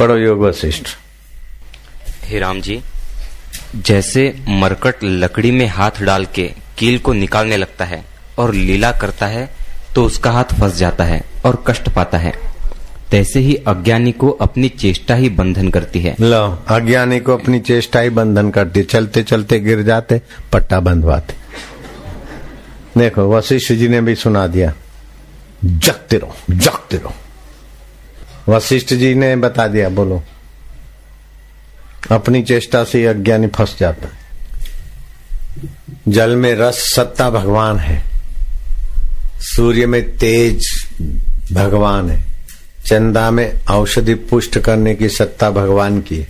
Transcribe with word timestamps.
पढ़ो 0.00 0.16
योग 0.16 0.40
वशिष्ठ। 0.40 0.88
हे 2.24 2.38
राम 2.38 2.60
जी 2.60 2.80
जैसे 3.76 4.22
मरकट 4.48 5.02
लकड़ी 5.04 5.50
में 5.50 5.66
हाथ 5.68 6.02
डाल 6.02 6.24
के 6.34 6.46
कील 6.78 6.98
को 6.98 7.12
निकालने 7.12 7.56
लगता 7.56 7.84
है 7.84 8.04
और 8.38 8.54
लीला 8.54 8.92
करता 8.92 9.26
है 9.26 9.48
तो 9.94 10.04
उसका 10.04 10.30
हाथ 10.30 10.58
फंस 10.60 10.76
जाता 10.76 11.04
है 11.04 11.20
और 11.44 11.62
कष्ट 11.66 11.88
पाता 11.88 12.18
है। 12.18 12.32
तैसे 13.10 13.40
ही 13.40 13.54
अज्ञानी 13.68 14.12
को 14.12 14.30
अपनी 14.40 14.68
चेष्टा 14.70 15.14
ही 15.14 15.28
बंधन 15.30 15.68
करती 15.70 16.00
है। 16.00 16.14
लो 16.20 16.42
अज्ञानी 16.68 17.20
को 17.20 17.32
अपनी 17.32 17.60
चेष्टा 17.60 18.00
ही 18.00 18.10
बंधन 18.10 18.50
करती 18.50 18.82
चलते 18.84 19.22
चलते 19.22 19.60
गिर 19.60 19.82
जाते 19.82 20.20
पट्टा 20.52 20.80
बंधवाते। 20.80 21.34
देखो 22.98 23.30
वशिष्ठ 23.34 23.72
जी 23.72 23.88
ने 23.88 24.00
भी 24.00 24.14
सुना 24.16 24.46
दिया 24.46 24.72
जगते 25.64 26.18
रहो 26.18 26.34
जगते 26.50 26.96
रहो। 26.96 27.14
वशिष्ठ 28.50 28.94
जी 28.94 29.14
ने 29.14 29.36
बता 29.36 29.66
दिया, 29.66 29.88
बोलो। 29.88 30.22
अपनी 32.10 32.42
चेष्टा 32.42 32.84
से 32.84 33.06
अज्ञानी 33.06 33.46
फंस 33.46 33.76
जाता 33.80 34.06
है। 34.06 34.20
जल 36.08 36.36
में 36.36 36.54
रस 36.54 36.74
सत्ता 36.74 37.30
भगवान 37.30 37.78
है। 37.78 38.04
सूर्य 39.40 39.86
में 39.86 40.16
तेज 40.16 40.86
भगवान 41.52 42.10
है। 42.10 42.24
चंदा 42.86 43.30
में 43.30 43.64
औषधि 43.70 44.14
पुष्ट 44.14 44.58
करने 44.58 44.94
की 44.94 45.08
सत्ता 45.08 45.50
भगवान 45.50 46.00
की 46.00 46.16
है। 46.16 46.28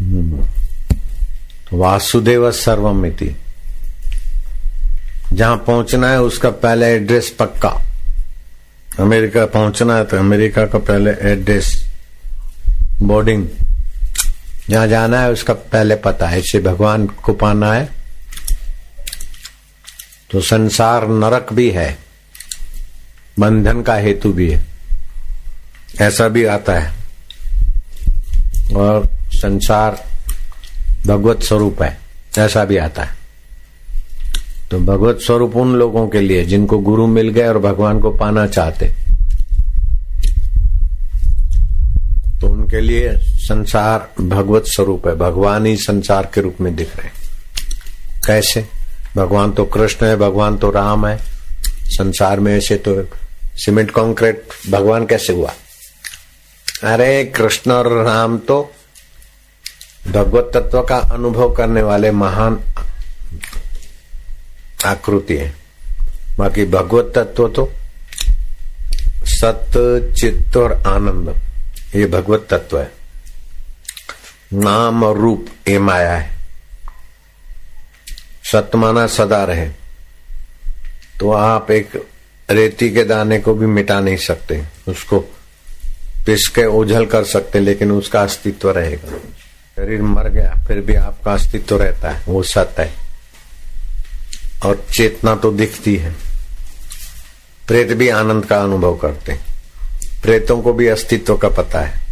हम्म। 0.00 0.46
वासुदेव 1.72 2.50
सर्वमिति। 2.50 3.36
जहाँ 5.32 5.56
पहुँचना 5.56 6.10
है, 6.10 6.20
उसका 6.20 6.50
पहले 6.50 6.86
एड्रेस 6.86 7.36
पक्का। 7.38 7.83
अमेरिका 9.00 9.46
पहुँचना 9.46 9.96
है 9.96 10.04
तो 10.04 10.16
अमेरिका 10.16 10.66
का 10.66 10.78
पहले 10.78 11.10
एड्रेस 11.10 11.86
बोर्डिंग 13.02 13.48
जहाँ 14.70 14.86
जाना 14.86 15.20
है 15.20 15.30
उसका 15.30 15.52
पहले 15.52 15.96
पता 15.96 16.26
है। 16.26 16.38
इसे 16.38 16.58
भगवान 16.58 17.06
को 17.06 17.32
पाना 17.32 17.72
है। 17.72 17.88
तो 20.30 20.40
संसार 20.40 21.08
नरक 21.08 21.52
भी 21.52 21.70
है। 21.70 21.98
बंधन 23.38 23.82
का 23.82 23.94
हेतु 23.94 24.32
भी 24.32 24.50
है। 24.50 24.64
ऐसा 26.00 26.28
भी 26.28 26.44
आता 26.44 26.72
है। 26.72 26.92
और 28.76 29.10
संसार 29.32 30.04
भगवत 31.06 31.42
स्वरूप 31.42 31.82
है। 31.82 31.98
ऐसा 32.38 32.64
भी 32.64 32.76
आता 32.76 33.02
है। 33.02 33.23
तो 34.74 34.78
भगवत 34.78 35.18
स्वरूप 35.20 35.56
उन 35.56 35.74
लोगों 35.74 36.06
के 36.08 36.20
लिए 36.20 36.44
जिनको 36.44 36.78
गुरु 36.78 37.06
मिल 37.06 37.28
गए 37.28 37.46
और 37.48 37.58
भगवान 37.58 37.98
को 38.00 38.10
पाना 38.10 38.46
चाहते। 38.46 38.86
तो 42.40 42.48
उनके 42.48 42.80
लिए 42.80 43.12
संसार 43.18 44.08
भगवत 44.20 44.64
स्वरूप 44.66 45.06
है, 45.08 45.14
भगवान 45.16 45.66
ही 45.66 45.76
संसार 45.76 46.30
के 46.34 46.40
रूप 46.40 46.56
में 46.60 46.74
दिख 46.76 46.96
रहे 46.96 47.08
कैसे? 48.26 48.64
भगवान 49.16 49.52
तो 49.52 49.64
कृष्ण 49.64 50.06
है, 50.06 50.16
भगवान 50.16 50.56
तो 50.56 50.70
राम 50.70 51.06
है। 51.06 51.18
संसार 51.88 52.40
में 52.40 52.54
ऐसे 52.56 52.76
तो 52.76 52.96
सीमेंट 53.56 53.90
कंक्रीट 53.90 54.42
भगवान 54.70 55.06
कैसे 55.06 55.32
हुआ? 55.32 55.52
अरे 56.84 57.24
कृष्ण 57.24 57.70
और 57.70 57.92
राम 58.04 58.38
तो 58.38 58.62
भगवत 60.08 60.50
तत्व 60.54 60.82
का 60.82 60.96
अनुभव 60.96 61.54
करने 61.54 61.82
वाले 61.82 62.10
महान 62.10 62.60
आकृति 64.84 65.36
है। 65.36 65.54
बाकी 66.38 66.64
भगवत 66.64 67.12
तत्व 67.18 67.48
तो 67.48 67.72
सत्य, 69.24 70.12
चित्त 70.12 70.56
और 70.56 70.72
आनंद, 70.72 71.34
ये 71.96 72.06
भगवत 72.06 72.46
तत्व 72.50 72.80
है। 72.80 72.92
नाम 74.52 75.04
और 75.04 75.18
रूप 75.18 75.46
ये 75.68 75.78
माया 75.78 76.16
है। 76.16 76.36
सतमाना 78.52 79.06
सदा 79.06 79.44
रहे। 79.44 79.68
तो 81.20 81.32
आप 81.32 81.70
एक 81.70 82.06
रेती 82.50 82.90
के 82.90 83.04
दाने 83.04 83.38
को 83.38 83.54
भी 83.54 83.66
मिटा 83.66 84.00
नहीं 84.00 84.16
सकते। 84.16 84.64
उसको 84.88 85.18
पिस 86.26 86.48
के 86.48 86.64
ओझल 86.64 87.06
कर 87.06 87.24
सकते, 87.24 87.60
लेकिन 87.60 87.92
उसका 87.92 88.22
अस्तित्व 88.22 88.70
रहेगा। 88.70 89.18
शरीर 89.76 90.02
मर 90.02 90.28
गया, 90.28 90.64
फिर 90.68 90.80
भी 90.80 90.94
आपका 90.94 91.32
अस्तित्व 91.32 91.82
रहता 91.82 92.10
है, 92.10 92.24
वो 92.28 92.42
सत्य 92.42 92.82
है। 92.82 93.03
और 94.64 94.86
चेतना 94.92 95.34
तो 95.34 95.52
दिखती 95.52 95.96
है। 95.96 96.12
प्रेत 97.68 97.92
भी 97.92 98.08
आनंद 98.08 98.46
का 98.46 98.56
अनुभव 98.56 98.96
करते 98.96 99.32
हैं। 99.32 99.46
प्रेतों 100.22 100.62
को 100.62 100.72
भी 100.72 100.86
अस्तित्व 100.86 101.36
का 101.36 101.48
पता 101.48 101.80
है। 101.80 102.04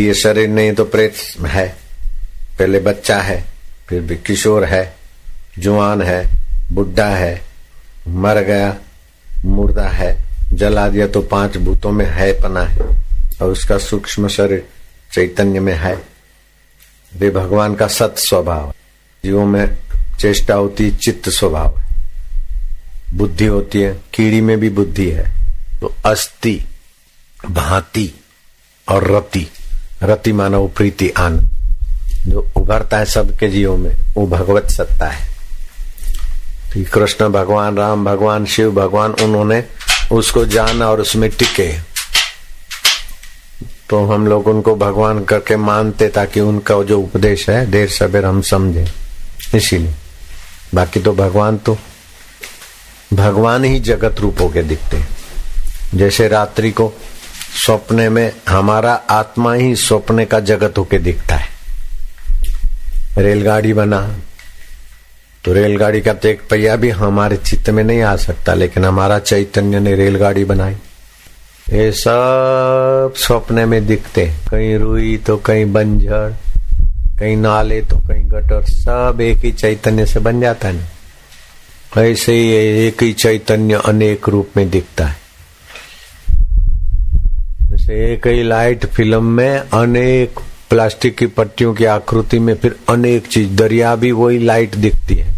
ये 0.00 0.14
शरीर 0.14 0.48
नहीं 0.48 0.72
तो 0.72 0.84
प्रेत 0.84 1.14
है। 1.46 1.76
पहले 2.58 2.78
बच्चा 2.78 3.20
है, 3.20 3.44
फिर 3.88 4.00
भी 4.00 4.16
किशोर 4.16 4.64
है 4.64 4.96
जुआन 5.58 6.02
है, 6.02 6.30
बुढ़ा 6.72 7.06
है, 7.06 7.42
मर 8.08 8.38
गया, 8.38 8.76
मुर्दा 9.44 9.88
है, 9.88 10.24
जला 10.52 10.88
दिया 10.88 11.06
तो 11.06 11.22
पाँच 11.22 11.56
भूतों 11.56 11.92
में 11.92 12.06
है 12.06 12.42
पना 12.42 12.62
है। 12.62 12.78
और 13.42 13.50
उसका 13.50 13.78
सूक्ष्म 13.78 14.28
शरीर 14.28 14.66
चैतन्य 15.12 15.60
में 15.60 15.74
है। 15.74 16.02
वे 17.16 17.30
भगवान 17.30 17.74
का 17.74 17.86
सत 17.86 18.14
स्वभाव 18.18 18.74
जीवों 19.24 19.46
में 19.46 19.76
चेष्टा 20.18 20.54
होती 20.54 20.84
है, 20.84 20.96
चित्त 20.96 21.28
स्वभाव 21.28 21.80
बुद्धि 23.14 23.46
होती 23.46 23.80
है, 23.80 24.00
कीड़ी 24.14 24.40
में 24.40 24.60
भी 24.60 24.70
बुद्धि 24.70 25.10
है। 25.10 25.30
तो 25.80 25.94
अस्थि, 26.06 26.64
भांति 27.50 28.20
और 28.88 29.16
रति। 29.16 29.48
रति 30.02 30.32
मानव 30.32 30.68
प्रीति, 30.68 31.10
आनंद। 31.10 31.50
जो 32.26 32.50
उभरता 32.56 32.98
है 32.98 33.04
सबके 33.04 33.48
जीवों 33.48 33.76
में, 33.76 33.96
वो 34.14 34.26
भगवत 34.26 34.70
सत्ता 34.70 35.06
है। 35.06 35.28
तो 36.74 36.84
कृष्ण 36.92 37.28
भगवान, 37.28 37.76
राम 37.76 38.04
भगवान, 38.04 38.46
शिव 38.46 38.70
भगवान, 38.70 39.10
उन्होंने 39.10 39.64
उसको 40.12 40.44
जाना 40.44 40.90
और 40.90 41.00
उसमें 41.00 41.30
टिके। 41.30 41.72
तो 43.90 44.06
हम 44.06 44.26
लोग 44.26 44.46
उनको 44.46 44.76
भगवान 44.76 45.24
करके 45.24 45.56
मानते 45.56 46.08
ताकि 46.08 46.40
उनका 46.40 46.82
जो 46.82 47.00
उपदेश 47.00 47.50
है, 47.50 47.70
देर 47.70 47.88
सवेर 47.88 48.24
हम 48.24 48.42
समझे। 48.42 48.88
इसीलिए। 49.54 49.94
बाकी 50.74 51.00
तो 51.00 51.12
भगवान 51.12 51.58
तो 51.58 51.76
भगवान 53.14 53.64
ही 53.64 53.78
जगत 53.80 54.20
रूप 54.20 54.40
होके 54.40 54.62
दिखते 54.62 54.96
हैं। 54.96 55.08
जैसे 55.94 56.28
रात्रि 56.28 56.70
को 56.70 56.92
सपने 57.66 58.08
में 58.08 58.32
हमारा 58.48 58.92
आत्मा 59.10 59.52
ही 59.54 59.74
सपने 59.76 60.24
का 60.24 60.40
जगत 60.40 60.78
होके 60.78 60.98
दिखता 60.98 61.34
है। 61.34 61.56
रेलगाड़ी 63.18 63.72
बना 63.72 64.00
तो 65.44 65.52
रेलगाड़ी 65.52 66.00
का 66.00 66.12
तो 66.12 66.28
एक 66.28 66.40
पहिया 66.50 66.76
भी 66.76 66.90
हमारे 66.90 67.36
चित्त 67.36 67.70
में 67.70 67.82
नहीं 67.84 68.02
आ 68.02 68.14
सकता, 68.16 68.54
लेकिन 68.54 68.84
हमारा 68.84 69.18
चैतन्य 69.18 69.80
ने 69.80 69.94
रेलगाड़ी 69.94 70.44
बनाई। 70.44 70.74
ये 71.70 71.90
सब 71.92 73.14
सपने 73.16 73.64
में 73.66 73.86
दिखते 73.86 74.26
कहीं 74.50 74.76
रुई 74.78 75.16
तो 75.16 75.36
कहीं 75.36 75.64
बंजर 75.72 76.36
कहीं 77.18 77.36
नाले 77.36 77.80
तो 77.82 77.96
कहीं 77.96 78.24
गटर, 78.24 78.64
सब 78.64 79.18
एक 79.20 79.38
ही 79.38 79.52
चैतन्य 79.52 80.06
से 80.06 80.20
बन 80.20 80.40
जाता 80.40 80.68
है। 80.68 80.98
ऐसे 81.98 82.32
ही 82.32 82.50
एक 82.86 83.02
ही 83.02 83.12
चैतन्य 83.12 83.74
अनेक 83.74 84.28
रूप 84.28 84.48
में 84.56 84.70
दिखता 84.70 85.06
है। 85.06 85.16
जैसे 87.62 88.14
एक 88.14 88.26
ही 88.26 88.42
लाइट 88.42 88.86
फ़िल्म 88.86 89.24
में 89.24 89.58
अनेक 89.58 90.38
प्लास्टिक 90.70 91.16
की 91.18 91.26
पट्टियों 91.26 91.74
की 91.74 91.84
आकृति 91.84 92.38
में 92.38 92.54
फिर 92.54 92.76
अनेक 92.88 93.26
चीज़, 93.26 93.56
दरिया 93.56 93.96
भी 93.96 94.12
वही 94.12 94.38
लाइट 94.38 94.74
दिखती 94.74 95.14
है 95.14 95.34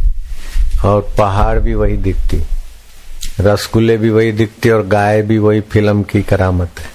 और 0.84 1.14
पहाड़ 1.18 1.58
भी 1.58 1.74
वही 1.74 1.96
दिखती 1.96 2.42
रसगुल्ले 3.40 3.96
भी 3.96 4.10
वही 4.10 4.32
दिखती 4.32 4.70
और 4.70 4.86
गाय 4.86 5.22
भी 5.22 5.38
वही 5.38 5.60
फ़िल्म 5.60 6.02
की 6.02 6.22
करामत 6.22 6.70
है। 6.78 6.90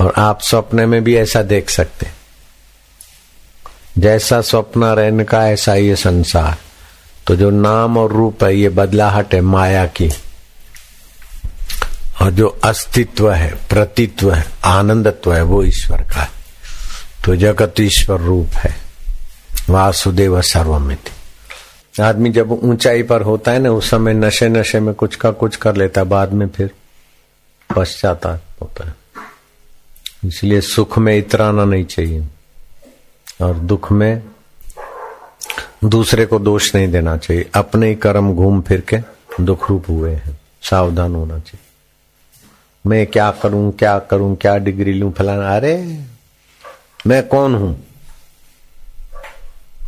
और 0.00 0.12
आप 0.16 0.40
सपने 0.40 0.86
में 0.86 1.04
भी 1.04 1.16
ऐसा 1.16 1.42
देख 1.42 1.70
सकते 1.70 2.06
हैं। 2.06 2.14
जैसा 3.98 4.40
स्वप्न 4.40 4.84
रहने 4.84 5.24
का, 5.24 5.48
ऐसा 5.48 5.74
ये 5.74 5.96
संसार। 5.96 6.56
तो 7.26 7.36
जो 7.36 7.50
नाम 7.50 7.98
और 7.98 8.12
रूप 8.12 8.44
है, 8.44 8.56
ये 8.56 8.68
बदलाहट 8.68 9.34
है 9.34 9.40
माया 9.40 9.86
की। 9.86 10.10
और 12.22 12.30
जो 12.30 12.60
अस्तित्व 12.64 13.32
है, 13.32 13.54
प्रतित्व 13.68 14.32
है, 14.32 14.44
आनंदत्व 14.64 15.34
है, 15.34 15.42
वो 15.42 15.64
ईश्वर 15.64 16.02
का 16.02 16.20
है। 16.20 16.30
तो 17.24 17.36
जगत 17.36 17.74
ईश्वर 17.80 18.20
रूप 18.20 18.56
है। 18.56 18.76
वासुदेव 19.70 20.40
सर्वमिति। 20.40 21.10
आदमी 22.02 22.30
जब 22.30 22.52
ऊंचाई 22.52 23.02
पर 23.02 23.22
होता 23.22 23.50
है 23.50 23.58
ना, 23.58 23.70
उस 23.70 23.90
समय 23.90 24.14
नशे 24.14 24.48
नशे 24.48 24.80
में 24.80 24.94
कुछ 24.94 25.16
का 25.16 25.30
कुछ 25.30 25.56
कर 25.56 25.76
लेता 25.76 26.00
है, 26.00 26.06
बाद 26.06 26.32
में 26.32 26.48
फिर 26.48 26.70
पश्चाताप 27.76 28.42
होता 28.62 28.86
है। 28.86 28.94
इसलिए 30.28 30.60
सुख 30.60 30.98
में 30.98 31.18
इतराना 31.18 31.64
नहीं 31.64 31.84
चाहिए। 31.84 32.24
और 33.42 33.54
दुख 33.54 33.92
में 33.92 34.22
दूसरे 35.84 36.26
को 36.26 36.38
दोष 36.38 36.74
नहीं 36.74 36.88
देना 36.88 37.16
चाहिए। 37.16 37.50
अपने 37.54 37.88
ही 37.88 37.94
कर्म 37.94 38.34
घूम 38.34 38.60
फिर 38.60 38.80
के 38.80 38.98
दुख 39.40 39.70
रूप 39.70 39.84
हुए 39.88 40.14
हैं। 40.14 40.40
सावधान 40.62 41.14
होना 41.14 41.38
चाहिए। 41.38 41.60
मैं 42.86 43.06
क्या 43.06 43.30
करूँ 43.30 43.72
क्या 43.72 43.98
करूँ, 43.98 44.36
क्या 44.36 44.56
डिग्री 44.56 44.92
लू 44.92 45.10
फलाना? 45.10 45.56
अरे, 45.56 46.00
मैं 47.06 47.28
कौन 47.28 47.54
हूँ? 47.54 47.86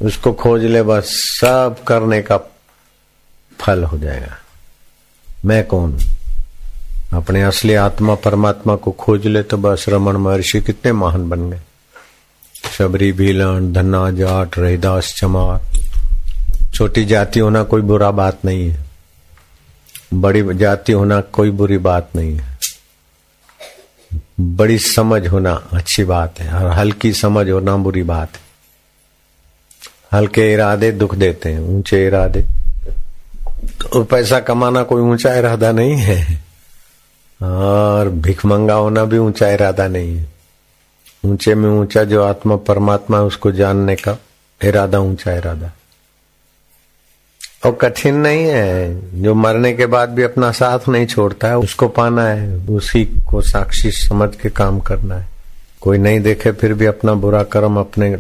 उसको 0.02 0.32
खोज 0.32 0.64
ले 0.64 0.82
बस, 0.82 1.04
सब 1.40 1.76
करने 1.86 2.22
का 2.22 2.36
फल 3.60 3.84
हो 3.84 3.98
जाएगा। 3.98 4.36
मैं 5.44 5.66
कौन 5.66 5.92
हूँ? 5.92 6.00
अपने 7.12 7.42
असली 7.42 7.74
आत्मा, 7.74 8.14
परमात्मा 8.14 8.76
को 8.76 8.90
खोज 8.90 9.26
ले 9.26 9.42
तो 9.42 9.56
बस 9.56 9.84
रमन 9.88 10.16
महर्षि 10.16 10.60
कितने 10.60 10.92
महान 10.92 11.28
बन 11.28 11.50
गए। 11.50 11.60
शबरी 12.70 13.12
भीलन, 13.12 13.72
धन्ना 13.72 14.10
जाट, 14.10 14.58
रहीदास 14.58 15.14
चमार। 15.16 15.60
छोटी 16.74 17.04
जाति 17.04 17.40
होना 17.40 17.62
कोई 17.62 17.82
बुरा 17.82 18.10
बात 18.10 18.38
नहीं 18.44 18.70
है। 18.70 18.84
बड़ी 20.14 20.54
जाति 20.54 20.92
होना 20.92 21.20
कोई 21.20 21.50
बुरी 21.50 21.78
बात 21.78 22.08
नहीं 22.16 22.38
है। 22.38 22.58
बड़ी 24.40 24.78
समझ 24.78 25.28
होना 25.28 25.52
अच्छी 25.72 26.04
बात 26.04 26.40
है 26.40 26.54
और 26.54 26.70
हल्की 26.70 27.12
समझ 27.12 27.50
होना 27.50 27.76
बुरी 27.76 28.02
बात 28.02 28.28
है। 28.34 28.42
हल्के 30.12 30.52
इरादे 30.52 30.92
दुख 30.92 31.14
देते 31.14 31.48
हैं, 31.48 31.60
ऊँचे 31.60 32.06
इरादे। 32.06 32.42
तो 33.64 34.04
पैसा 34.04 34.40
कमाना 34.40 34.82
कोई 34.82 35.02
ऊँचा 35.02 35.34
इरादा 35.34 35.72
नहीं 35.72 35.96
है। 35.96 36.44
और 37.42 38.08
भिखमंगा 38.08 38.74
होना 38.74 39.04
भी 39.04 39.18
ऊँचा 39.18 39.48
इरादा 39.48 39.88
नहीं 39.88 40.16
है। 40.16 40.31
ऊँचे 41.24 41.54
में 41.54 41.70
ऊँचा 41.70 42.04
जो 42.04 42.22
आत्मा 42.24 42.56
परमात्मा 42.56 43.18
है, 43.18 43.24
उसको 43.24 43.52
जानने 43.52 43.96
का 43.96 44.18
इरादा 44.64 44.98
ऊँचा 44.98 45.32
इरादा 45.32 45.72
और 47.66 47.72
कठिन 47.72 48.14
नहीं 48.14 48.44
है। 48.44 49.22
जो 49.22 49.34
मरने 49.34 49.72
के 49.72 49.86
बाद 49.86 50.08
भी 50.08 50.22
अपना 50.22 50.52
साथ 50.52 50.88
नहीं 50.88 51.06
छोड़ता 51.06 51.48
है, 51.48 51.58
उसको 51.58 51.88
पाना 51.88 52.28
है, 52.28 52.66
उसी 52.68 53.04
को 53.04 53.42
साक्षी 53.42 53.90
समझ 53.90 54.36
के 54.36 54.50
काम 54.50 54.80
करना 54.80 55.16
है। 55.16 55.28
कोई 55.80 55.98
नहीं 55.98 56.20
देखे 56.20 56.52
फिर 56.52 56.74
भी 56.74 56.86
अपना 56.86 57.14
बुरा 57.14 57.42
कर्म 57.42 57.76
अपने 57.76 58.18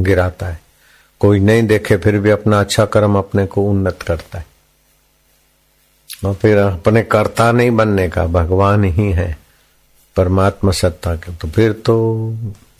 गिराता 0.00 0.46
है। 0.46 0.60
कोई 1.20 1.40
नहीं 1.40 1.62
देखे 1.62 1.96
फिर 1.96 2.18
भी 2.18 2.30
अपना 2.30 2.60
अच्छा 2.60 2.84
कर्म 2.84 3.18
अपने 3.18 3.46
को 3.46 3.70
उन्नत 3.70 4.02
करता 4.02 4.38
है। 4.38 4.46
और 6.24 6.34
फिर 6.34 6.58
अपने 6.58 7.02
कर्ता 7.02 7.52
नहीं 7.52 7.70
बनने 7.70 8.08
का, 8.08 8.26
भगवान 8.26 8.84
ही 8.84 9.12
है। 9.12 9.41
परमात्मा 10.16 10.72
सत्ता 10.72 11.14
के 11.16 11.32
तो 11.32 11.48
फिर 11.48 11.72
तो 11.72 11.94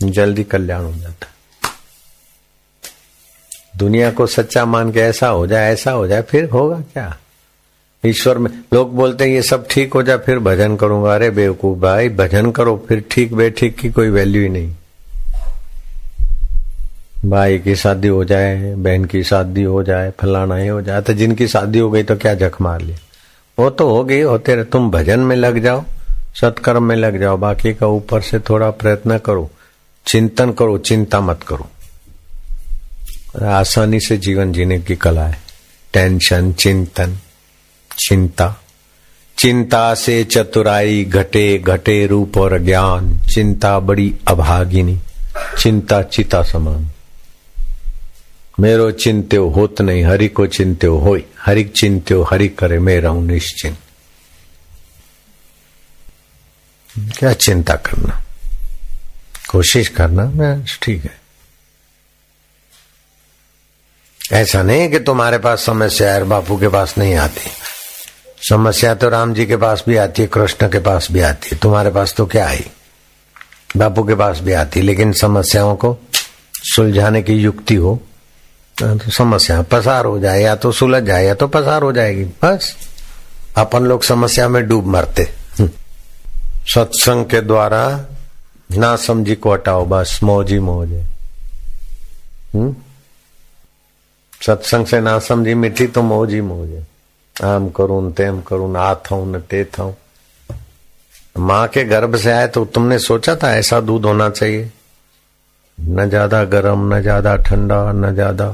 जल्दी 0.03 0.43
कल्याण 0.43 0.83
हो 0.83 0.93
जाता 0.93 1.27
दुनिया 3.77 4.11
को 4.11 4.25
सच्चा 4.27 4.65
मान 4.65 4.91
के 4.91 4.99
ऐसा 4.99 5.27
हो 5.27 5.47
जाए, 5.47 5.71
ऐसा 5.73 5.91
हो 5.91 6.07
जाए, 6.07 6.21
फिर 6.21 6.49
होगा 6.49 6.79
क्या? 6.93 7.17
ईश्वर 8.05 8.37
में, 8.37 8.49
लोग 8.73 8.95
बोलते 8.95 9.23
हैं, 9.23 9.31
ये 9.31 9.41
सब 9.41 9.67
ठीक 9.69 9.93
हो 9.93 10.03
जाए, 10.03 10.17
फिर 10.17 10.39
भजन 10.39 10.75
करूँगा। 10.75 11.15
अरे 11.15 11.29
बेवकूफ़ 11.29 11.79
भाई, 11.79 12.09
भजन 12.09 12.51
करो, 12.51 12.85
फिर 12.87 13.03
ठीक 13.11 13.33
बेठीक 13.33 13.77
की 13.77 13.89
कोई 13.89 14.09
वैल्यू 14.09 14.41
ही 14.41 14.49
नहीं। 14.49 14.75
भाई 17.25 17.59
की 17.59 17.75
शादी 17.75 18.07
हो 18.07 18.23
जाए, 18.23 18.73
बहन 18.75 19.05
की 19.05 19.23
शादी 19.23 19.63
हो 19.63 19.83
जाए, 19.83 20.11
फलाना 20.19 20.55
ही 20.55 20.67
हो 20.67 20.81
जाए 20.81 21.01
तो 21.01 21.13
जिनकी 21.13 21.47
शादी 21.47 21.79
हो 21.79 21.89
गई 21.91 22.03
तो 22.03 22.15
क्या 22.15 22.33
जख 22.33 22.61
मार 22.61 22.81
लिया? 22.81 22.97
वो 23.59 23.69
तो 23.69 23.89
हो 23.89 24.03
गई, 24.03 24.21
होते 24.21 24.55
रहे। 24.55 24.65
तुम 24.65 24.91
भजन 24.91 25.19
में 25.19 25.35
लग 25.35 25.59
जाओ। 25.59 25.83
सत्कर्म 26.41 26.83
में 26.83 26.95
लग 26.95 27.19
जाओ, 27.19 27.37
बाकी 27.37 27.73
का 27.73 27.87
ऊपर 27.87 28.21
से 28.21 28.39
थोड़ा 28.39 28.69
प्रयत्न 28.71 29.17
करो। 29.17 29.51
चिंतन 30.07 30.51
करो, 30.51 30.77
चिंता 30.77 31.21
मत 31.21 31.39
करो। 31.47 31.69
आसानी 33.45 33.99
से 33.99 34.17
जीवन 34.17 34.51
जीने 34.51 34.79
की 34.79 34.95
कला 34.95 35.23
है। 35.23 35.41
टेंशन, 35.93 36.53
चिंतन, 36.53 37.17
चिंता। 37.99 38.55
चिंता 39.37 39.93
से 39.93 40.23
चतुराई 40.23 41.05
घटे 41.05 41.57
घटे 41.57 42.07
रूप 42.07 42.37
और 42.37 42.59
ज्ञान। 42.59 43.19
चिंता 43.33 43.79
बड़ी 43.79 44.15
अभागिनी, 44.27 44.99
चिंता 45.59 46.01
चिता 46.01 46.43
समान। 46.43 46.87
मेरो 48.59 48.91
चिंत्यो 48.91 49.49
होत 49.49 49.81
नहीं, 49.81 50.03
हरि 50.03 50.27
को 50.27 50.47
चिंत्यो 50.47 50.97
हो 50.97 51.17
हरि 51.39 51.63
चिंत्यो, 51.63 52.23
हरि 52.23 52.47
करे, 52.47 52.79
मैं 52.79 53.03
हूँ 53.03 53.25
निश्चिंत। 53.25 53.77
क्या 56.95 57.33
चिंता 57.33 57.75
करना? 57.75 58.21
कोशिश 59.49 59.87
करना 59.89 60.25
मैं 60.31 60.65
ठीक 60.81 61.03
है। 61.03 61.21
ऐसा 64.21 64.61
नहीं 64.63 64.89
कि 64.89 64.99
तुम्हारे 64.99 65.37
पास 65.37 65.65
समस्या 65.65 66.13
है 66.13 66.23
बापू 66.23 66.57
के 66.57 66.67
पास 66.67 66.93
नहीं 66.97 67.15
आती। 67.15 67.49
समस्या 68.49 68.93
तो 68.95 69.09
राम 69.09 69.33
जी 69.33 69.45
के 69.45 69.57
पास 69.57 69.83
भी 69.87 69.97
आती 69.97 70.21
है, 70.21 70.27
कृष्ण 70.27 70.69
के 70.69 70.79
पास 70.79 71.07
भी 71.11 71.21
आती 71.21 71.49
है। 71.51 71.57
तुम्हारे 71.57 71.91
पास 71.91 72.13
तो 72.13 72.25
क्या 72.25 72.47
आई 72.47 72.65
बापू 73.77 74.03
के 74.03 74.15
पास 74.15 74.39
भी 74.39 74.53
आती 74.53 74.79
है, 74.79 74.85
लेकिन 74.85 75.13
समस्याओं 75.13 75.75
को 75.75 75.97
सुलझाने 76.65 77.21
की 77.23 77.33
युक्ति 77.33 77.75
हो 77.75 77.95
तो 78.77 79.11
समस्या 79.11 79.61
पसार 79.61 80.05
हो 80.05 80.19
जाए, 80.19 80.41
या 80.41 80.55
तो 80.55 80.71
सुलझ 80.71 81.03
जाए, 81.03 81.25
या 81.25 81.33
तो 81.35 81.47
पसार 81.47 81.81
हो 81.81 81.91
जाएगी, 81.93 82.23
बस। 82.43 82.75
अपन 83.57 83.83
लोग 83.83 84.03
समस्या 84.03 84.47
में 84.49 84.67
डूब 84.67 84.87
मरते। 84.87 85.29
सत्संग 86.65 87.25
के 87.25 87.41
द्वारा 87.41 87.83
ना 88.71 88.95
समझी 88.95 89.35
को 89.35 89.53
हटाओ, 89.53 89.85
बस, 89.85 90.19
मौज 90.23 90.53
मौज। 90.59 90.93
हम्म? 92.53 92.75
सत्संग 94.41 94.85
से 94.85 94.99
ना 95.01 95.17
समझी 95.19 95.53
मिठी 95.53 95.87
तो 95.87 96.01
मौज 96.01 96.33
मौज। 96.35 96.71
आम 97.35 97.69
करूँ, 97.69 98.11
तेम 98.13 98.41
करूँ 98.41 98.75
आ 98.77 98.93
था 98.95 99.17
न 99.25 99.39
ते 99.39 99.63
था 99.65 99.93
माँ 101.39 101.67
के 101.67 101.83
गर्भ 101.83 102.15
से 102.15 102.31
आए 102.31 102.47
तो 102.47 102.63
तुमने 102.65 102.99
सोचा 102.99 103.35
था 103.35 103.53
ऐसा 103.55 103.79
दूध 103.81 104.05
होना 104.05 104.29
चाहिए? 104.29 104.71
न 105.77 106.09
ज़्यादा 106.09 106.43
गर्म, 106.43 106.93
न 106.93 107.01
ज़्यादा 107.01 107.35
ठंडा, 107.37 107.91
न 107.91 108.13
ज़्यादा 108.13 108.49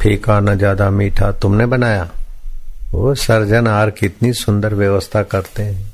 फीका, 0.00 0.38
न 0.40 0.56
ज़्यादा 0.58 0.90
मीठा 0.90 1.30
तुमने 1.32 1.66
बनाया? 1.66 2.08
वो 2.92 3.14
सर्जन 3.14 3.66
आर 3.68 3.90
कितनी 3.90 4.32
सुंदर 4.32 4.74
व्यवस्था 4.74 5.22
करते 5.22 5.62
हैं। 5.62 5.89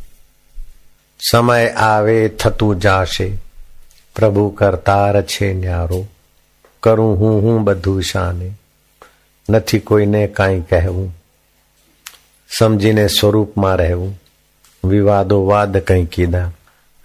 समय 1.19 1.68
आवे 1.81 2.18
थतु 2.39 2.73
जाशे 2.85 3.29
प्रभु 4.15 4.50
करतार 4.59 5.21
छे 5.29 5.53
न्यारो 5.56 6.06
करूं 6.83 7.15
हूं 7.18 7.35
हूं 7.41 7.63
बधु 7.65 8.01
शाने 8.03 8.51
નથી 9.50 9.79
કોઈને 9.81 10.27
કાંઈ 10.38 10.62
કહેવું 10.69 11.12
સમજીને 12.51 13.06
સ્વરૂપમાં 13.07 13.77
રહેવું 13.81 14.12
વિવાદો 14.83 15.39
વાદ 15.45 15.77
કંઈ 15.81 16.06
કીધા 16.15 16.50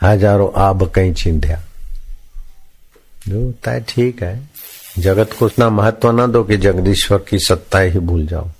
हजारों 0.00 0.48
आब 0.62 0.82
कहीं 0.94 1.12
चिंध्या 1.14 1.58
जो 3.28 3.38
है 3.66 3.80
ठीक 3.88 4.22
है 4.22 4.34
जगत 4.96 5.32
को 5.38 5.46
उतना 5.46 5.68
महत्व 5.70 6.10
न 6.10 6.26
दो 6.32 6.42
कि 6.44 6.56
जगदीश्वर 6.64 7.18
की 7.28 7.38
सत्ता 7.46 7.78
ही 7.94 7.98
भूल 8.08 8.26
जाओ 8.26 8.50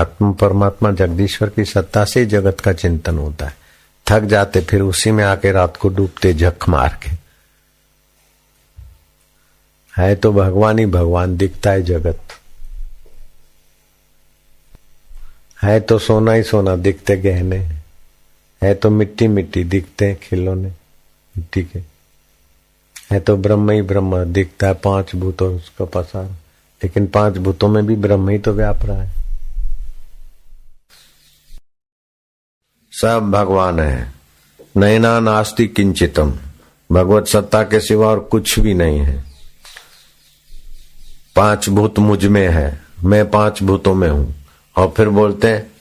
आत्म 0.00 0.32
परमात्मा 0.42 0.90
जगदीश्वर 1.00 1.48
की 1.56 1.64
सत्ता 1.72 2.04
से 2.12 2.20
ही 2.20 2.26
जगत 2.34 2.60
का 2.64 2.72
चिंतन 2.82 3.18
होता 3.18 3.46
है 3.46 3.56
थक 4.11 4.21
जाते, 4.21 4.61
फिर 4.61 4.81
उसी 4.81 5.11
में 5.11 5.23
आके 5.23 5.51
रात 5.51 5.77
को 5.77 5.89
डूबते 5.89 6.33
झक 6.33 6.55
मार 6.69 6.99
के। 7.03 7.23
है 10.01 10.15
तो 10.15 10.33
भगवान 10.33 10.79
ही 10.79 10.85
भगवान, 10.85 11.37
दिखता 11.37 11.69
है 11.69 11.81
जगत। 11.81 12.19
है 15.63 15.79
तो 15.79 15.99
सोना 15.99 16.33
ही 16.33 16.43
सोना, 16.43 16.75
दिखते 16.75 17.17
गहने। 17.17 17.57
है 18.63 18.73
तो 18.73 18.89
मिट्टी 18.89 19.27
मिट्टी, 19.27 19.63
दिखते 19.63 20.05
हैं 20.05 20.19
खिलौने, 20.23 20.67
मिट्टी 21.37 21.63
के। 21.63 21.79
है 23.11 23.19
तो 23.19 23.37
ब्रह्म 23.37 23.71
ही 23.71 23.81
ब्रह्म, 23.81 24.25
दिखता 24.25 24.67
है 24.67 24.73
पाँच 24.73 25.15
भूतों 25.15 25.55
उसका 25.55 25.85
पसार। 25.85 26.25
लेकिन 26.83 27.07
पाँच 27.07 27.37
भूतों 27.37 27.67
में 27.67 27.85
भी 27.85 27.95
ब्रह्म 27.95 28.29
ही 28.29 28.37
तो 28.37 28.53
व्याप 28.53 28.79
रहा 28.83 29.03
है। 29.03 29.22
सब 32.93 33.31
भगवान 33.31 33.79
है। 33.79 34.13
नैना 34.77 35.19
नास्ति 35.19 35.67
किंचितम। 35.67 36.33
भगवत 36.91 37.27
सत्ता 37.27 37.63
के 37.63 37.79
सिवा 37.79 38.07
और 38.07 38.19
कुछ 38.19 38.59
भी 38.59 38.73
नहीं 38.73 38.99
है। 38.99 39.23
पाँच 41.35 41.69
भूत 41.69 41.99
मुझमें 41.99 42.49
है। 42.49 42.81
मैं 43.03 43.31
पाँच 43.31 43.63
भूतों 43.63 43.93
में 43.93 44.09
हूँ। 44.09 44.35
और 44.77 44.93
फिर 44.97 45.09
बोलते 45.09 45.47
हैं, 45.47 45.71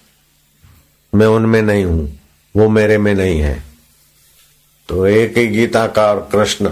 मैं 1.15 1.27
उनमें 1.27 1.63
नहीं 1.63 1.85
हूँ। 1.85 2.21
वो 2.57 2.69
मेरे 2.69 2.99
में 2.99 3.15
नहीं 3.15 3.41
है। 3.41 3.63
तो 4.89 5.07
एक 5.07 5.39
ही 5.39 5.47
गीता 5.47 5.87
का 5.87 6.07
और 6.07 6.29
कृष्ण। 6.33 6.71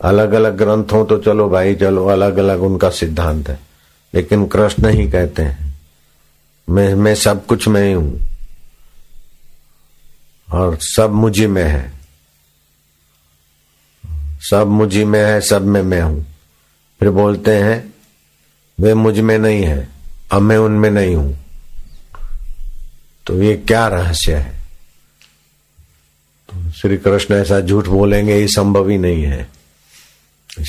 अलग 0.00 0.32
अलग 0.32 0.56
ग्रंथ 0.56 1.06
तो 1.06 1.18
चलो 1.18 1.48
भाई, 1.48 1.74
चलो 1.74 2.06
अलग 2.06 2.36
अलग 2.36 2.62
उनका 2.62 2.90
सिद्धांत 2.90 3.48
है। 3.48 3.58
लेकिन 4.14 4.46
कृष्ण 4.46 4.88
ही 4.88 5.10
कहते 5.10 5.42
हैं, 5.42 5.74
मैं 6.70 6.94
मैं 6.94 7.14
सब 7.14 7.46
कुछ 7.46 7.68
में 7.68 7.86
ही 7.86 7.92
हूँ। 7.92 8.31
और 10.52 10.78
सब 10.80 11.10
मुझी 11.10 11.46
में 11.46 11.64
है। 11.64 11.92
सब 14.40 14.66
मुझी 14.66 15.04
में 15.04 15.24
है, 15.24 15.40
सब 15.40 15.62
में 15.62 15.82
मैं 15.82 16.02
हूँ। 16.02 16.26
फिर 17.00 17.10
बोलते 17.10 17.56
हैं, 17.56 17.94
वे 18.80 18.94
मुझमें 18.94 19.38
नहीं 19.38 19.62
है, 19.62 19.88
अब 20.32 20.42
मैं 20.42 20.56
उनमें 20.56 20.90
नहीं 20.90 21.16
हूँ। 21.16 21.38
तो 23.26 23.42
ये 23.42 23.56
क्या 23.56 23.88
रहस्य 23.88 24.34
है? 24.34 24.52
तो 26.48 26.70
श्री 26.70 26.96
कृष्ण 26.96 27.34
ऐसा 27.34 27.60
झूठ 27.60 27.86
बोलेंगे, 27.86 28.40
ये 28.40 28.48
संभव 28.48 28.88
ही 28.88 28.98
नहीं 28.98 29.22
है। 29.22 29.48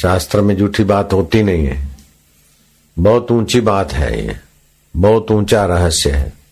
शास्त्र 0.01 0.41
में 0.41 0.57
झूठी 0.57 0.83
बात 0.83 1.13
होती 1.13 1.43
नहीं 1.43 1.65
है। 1.65 1.87
बहुत 2.99 3.31
ऊँची 3.31 3.61
बात 3.61 3.93
है 3.93 4.27
ये। 4.27 4.37
बहुत 4.97 5.31
ऊँचा 5.31 5.65
रहस्य 5.65 6.11
है। 6.11 6.42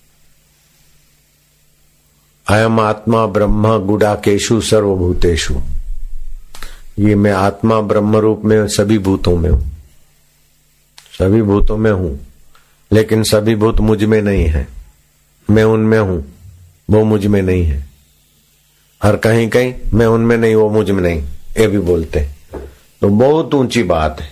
अयम 2.52 2.80
आत्मा 2.80 3.26
ब्रह्म 3.26 3.78
गुडाकेशु 3.80 4.60
सर्वभूतेशु 4.62 5.54
ये 7.00 7.14
मैं 7.16 7.32
आत्मा 7.34 7.80
ब्रह्म 7.82 8.18
रूप 8.18 8.42
में 8.46 8.68
सभी 8.68 8.98
भूतों 8.98 9.36
में 9.38 9.50
हूँ। 9.50 9.62
सभी 11.20 11.42
भूतों 11.42 11.78
में 11.78 11.92
हूँ, 11.92 12.20
लेकिन 12.92 13.24
सभी 13.24 13.56
भूत 13.56 13.80
मुझमें 13.82 14.22
नहीं 14.22 14.46
है। 14.46 14.68
मैं 15.50 15.64
उनमें 15.64 15.98
हूँ, 16.00 16.24
वो 16.90 17.04
मुझमें 17.06 17.42
नहीं 17.42 17.64
है। 17.64 17.84
हर 19.02 19.18
कहीं 19.18 19.48
कहीं 19.50 19.74
मैं 19.94 20.06
उनमें 20.08 20.38
नहीं, 20.38 20.56
वो 20.56 20.70
मुझमें 20.70 21.02
नहीं, 21.02 21.24
ये 21.60 21.68
भी 21.68 21.80
बोलते 21.80 22.28
तो 23.02 23.10
बहुत 23.10 23.54
ऊँची 23.54 23.84
बात 23.86 24.22
है। 24.22 24.32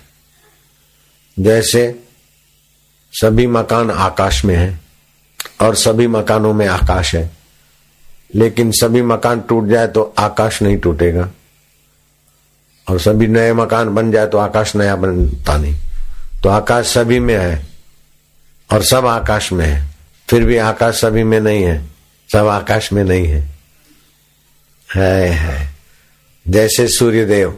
जैसे 1.38 1.88
सभी 3.14 3.48
मकान 3.50 3.92
आकाश 3.92 4.46
में 4.46 4.56
है 4.56 4.80
और 5.62 5.76
सभी 5.78 6.08
मकानों 6.10 6.54
में 6.54 6.68
आकाश 6.68 7.16
है। 7.16 7.38
लेकिन 8.36 8.72
सभी 8.72 9.02
मकान 9.02 9.40
टूट 9.40 9.68
जाए 9.68 9.88
तो 9.88 10.14
आकाश 10.18 10.62
नहीं 10.62 10.78
टूटेगा। 10.78 11.30
और 12.88 13.00
सभी 13.00 13.28
नए 13.28 13.54
मकान 13.54 13.90
बन 13.90 14.12
जाए 14.12 14.28
तो 14.28 14.38
आकाश 14.38 14.76
नया 14.76 14.96
बनता 14.96 15.58
नहीं। 15.58 15.76
तो 16.44 16.50
आकाश 16.50 16.86
सभी 16.88 17.20
में 17.20 17.38
है 17.38 17.68
और 18.70 18.84
सब 18.84 19.06
आकाश 19.06 19.52
में 19.52 19.66
है। 19.66 19.88
फिर 20.30 20.44
भी 20.44 20.58
आकाश 20.58 20.96
सभी 20.96 21.24
में 21.24 21.40
नहीं 21.40 21.64
है, 21.64 21.86
सब 22.30 22.48
आकाश 22.48 22.92
में 22.94 23.04
नहीं 23.04 23.28
है। 23.28 23.42
है 24.90 25.28
है। 25.28 25.76
जैसे 26.48 26.88
सूर्यदेव, 26.88 27.58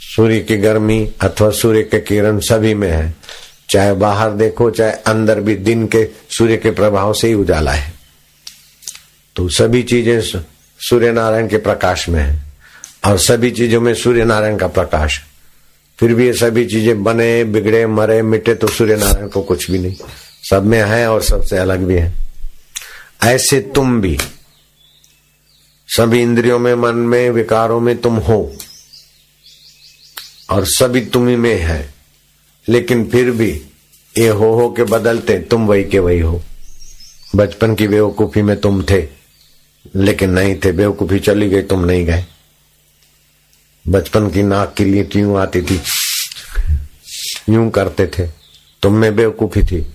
सूर्य 0.00 0.40
की 0.40 0.56
गर्मी 0.56 1.12
अथवा 1.20 1.50
सूर्य 1.50 1.82
के 1.82 2.00
किरण 2.00 2.38
सभी 2.40 2.74
में 2.74 2.90
है। 2.90 3.14
चाहे 3.70 3.92
बाहर 3.92 4.32
देखो, 4.32 4.70
चाहे 4.70 4.92
अंदर 4.92 5.40
भी 5.40 5.54
दिन 5.56 5.86
के 5.86 6.08
सूर्य 6.30 6.56
के 6.56 6.70
प्रभाव 6.70 7.12
से 7.12 7.28
ही 7.28 7.34
उजाला 7.34 7.72
है। 7.72 7.95
तो 9.36 9.48
सभी 9.48 9.82
चीज़ें 9.82 10.42
सूर्य 10.80 11.12
नारायण 11.12 11.48
के 11.48 11.56
प्रकाश 11.56 12.08
में 12.08 12.20
है 12.20 12.42
और 13.04 13.18
सभी 13.18 13.50
चीज़ों 13.50 13.80
में 13.80 13.94
सूर्य 13.94 14.24
नारायण 14.24 14.56
का 14.56 14.66
प्रकाश 14.66 15.20
फिर 15.98 16.14
भी 16.14 16.26
ये 16.26 16.32
सभी 16.32 16.66
चीज़ें 16.66 17.02
बने, 17.04 17.44
बिगड़े, 17.44 17.86
मरे, 17.86 18.22
मिटे 18.22 18.54
तो 18.54 18.66
सूर्य 18.66 18.96
नारायण 18.96 19.28
को 19.28 19.42
कुछ 19.42 19.70
भी 19.70 19.78
नहीं। 19.78 19.96
सब 20.50 20.64
में 20.64 20.82
है 20.82 21.10
और 21.10 21.22
सबसे 21.22 21.56
अलग 21.56 21.78
भी 21.78 21.94
है। 21.94 22.12
ऐसे 23.24 23.60
तुम 23.60 24.00
भी, 24.00 24.18
सभी 25.88 26.20
इंद्रियों 26.20 26.58
में, 26.58 26.74
मन 26.74 26.94
में, 26.94 27.30
विकारों 27.30 27.80
में 27.80 28.00
तुम 28.00 28.16
हो 28.16 28.56
और 30.50 30.64
सभी 30.64 31.00
तुम्ही 31.00 31.36
में 31.36 31.60
है। 31.60 31.94
लेकिन 32.68 33.08
फिर 33.08 33.30
भी 33.30 33.62
ये 34.18 34.28
हो 34.28 34.54
हो 34.54 34.70
के 34.70 34.82
बदलते, 34.82 35.38
तुम 35.38 35.66
वही 35.66 35.84
के 35.84 35.98
वही 35.98 36.20
हो। 36.20 36.42
बचपन 37.36 37.74
की 37.74 37.88
बेवकूफ़ी 37.88 38.42
में 38.42 38.60
तुम 38.60 38.82
थे। 38.82 39.15
लेकिन 39.96 40.30
नहीं 40.30 40.54
थे, 40.64 40.72
बेवकूफ़ी 40.72 41.18
चली 41.18 41.48
गई, 41.48 41.62
तुम 41.62 41.84
नहीं 41.84 42.04
गए। 42.06 42.24
बचपन 43.86 44.28
की 44.30 44.42
नाक 44.42 44.74
की 44.74 44.84
लीट 44.84 45.16
यूँ 45.16 45.38
आती 45.38 45.62
थी, 45.62 45.80
यूँ 47.50 47.70
करते 47.70 48.06
थे। 48.08 48.26
तुम 48.82 48.92
में 48.92 49.14
बेवकूफ़ी 49.16 49.62
थी, 49.62 49.86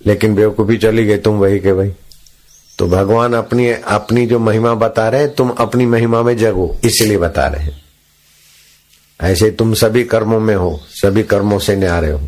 लेकिन 0.00 0.34
बेवकूफ़ी 0.34 0.76
चली 0.78 1.04
गई, 1.04 1.18
तुम 1.18 1.38
वही 1.38 1.60
के 1.60 1.72
वही। 1.72 1.92
तो 2.78 2.86
भगवान 2.86 3.34
अपनी 3.34 3.68
अपनी 3.70 4.26
जो 4.26 4.38
महिमा 4.38 4.74
बता 4.74 5.08
रहे 5.08 5.28
तुम 5.28 5.50
अपनी 5.50 5.86
महिमा 5.86 6.22
में 6.22 6.36
जगो, 6.36 6.76
इसलिए 6.84 7.18
बता 7.18 7.46
रहे 7.46 7.72
ऐसे 9.20 9.50
तुम 9.50 9.72
सभी 9.74 10.02
कर्मों 10.04 10.40
में 10.40 10.54
हो, 10.54 10.80
सभी 10.92 11.22
कर्मों 11.22 11.58
से 11.58 11.76
न्यारे 11.76 12.10
हो, 12.10 12.20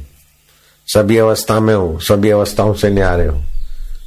सभी 0.88 1.16
अवस्था 1.16 1.58
में 1.60 1.74
हो, 1.74 1.98
सभी 1.98 2.30
अवस्थाओं 2.30 2.74
से 2.74 2.90
न्यारे 2.90 3.26
हो, 3.26 3.42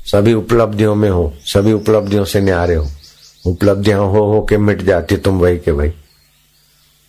सभी 0.05 0.33
उपलब्धियों 0.33 0.95
में 0.95 1.09
हो, 1.09 1.33
सभी 1.45 1.73
उपलब्धियों 1.73 2.25
से 2.25 2.41
न्यारे 2.41 2.75
हो। 2.75 2.87
उपलब्धियाँ 3.45 3.99
हो 3.99 4.33
हो 4.33 4.45
के 4.49 4.57
मिट 4.57 4.81
जाती 4.81 5.17
तुम 5.17 5.39
वही 5.39 5.59
के 5.59 5.71
वही। 5.71 5.89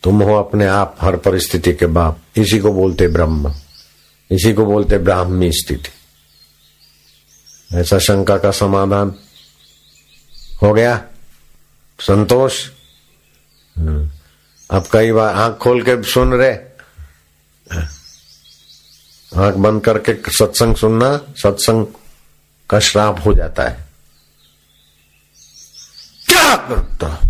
तुम 0.02 0.22
हो 0.22 0.34
अपने 0.34 0.66
आप 0.66 0.96
हर 1.00 1.16
परिस्थिति 1.16 1.74
के 1.74 1.86
बाप। 1.86 2.18
इसी 2.36 2.58
को 2.58 2.72
बोलते 2.72 3.08
ब्रह्म। 3.08 3.54
इसी 4.30 4.52
को 4.52 4.64
बोलते 4.64 4.98
ब्राह्मी 4.98 5.52
स्थिति। 5.52 5.90
ऐसा 7.76 7.98
शंका 7.98 8.38
का 8.38 8.50
समाधान 8.50 9.14
हो 10.62 10.72
गया? 10.72 11.04
संतोष। 12.00 12.68
अब 14.70 14.84
कई 14.92 15.12
बार 15.12 15.34
आँख 15.34 15.56
खोल 15.56 15.82
के 15.82 16.02
सुन 16.02 16.34
रहे? 16.34 16.52
आँख 19.36 19.54
बंद 19.54 19.84
करके 19.84 20.14
सत्संग 20.30 20.76
सुनना, 20.76 21.20
सत्संग 21.36 21.86
का 22.70 22.78
श्राप 22.78 23.22
हो 23.26 23.34
जाता 23.34 23.62
है। 23.62 23.91
क्या 26.54 26.76
करता 26.76 27.21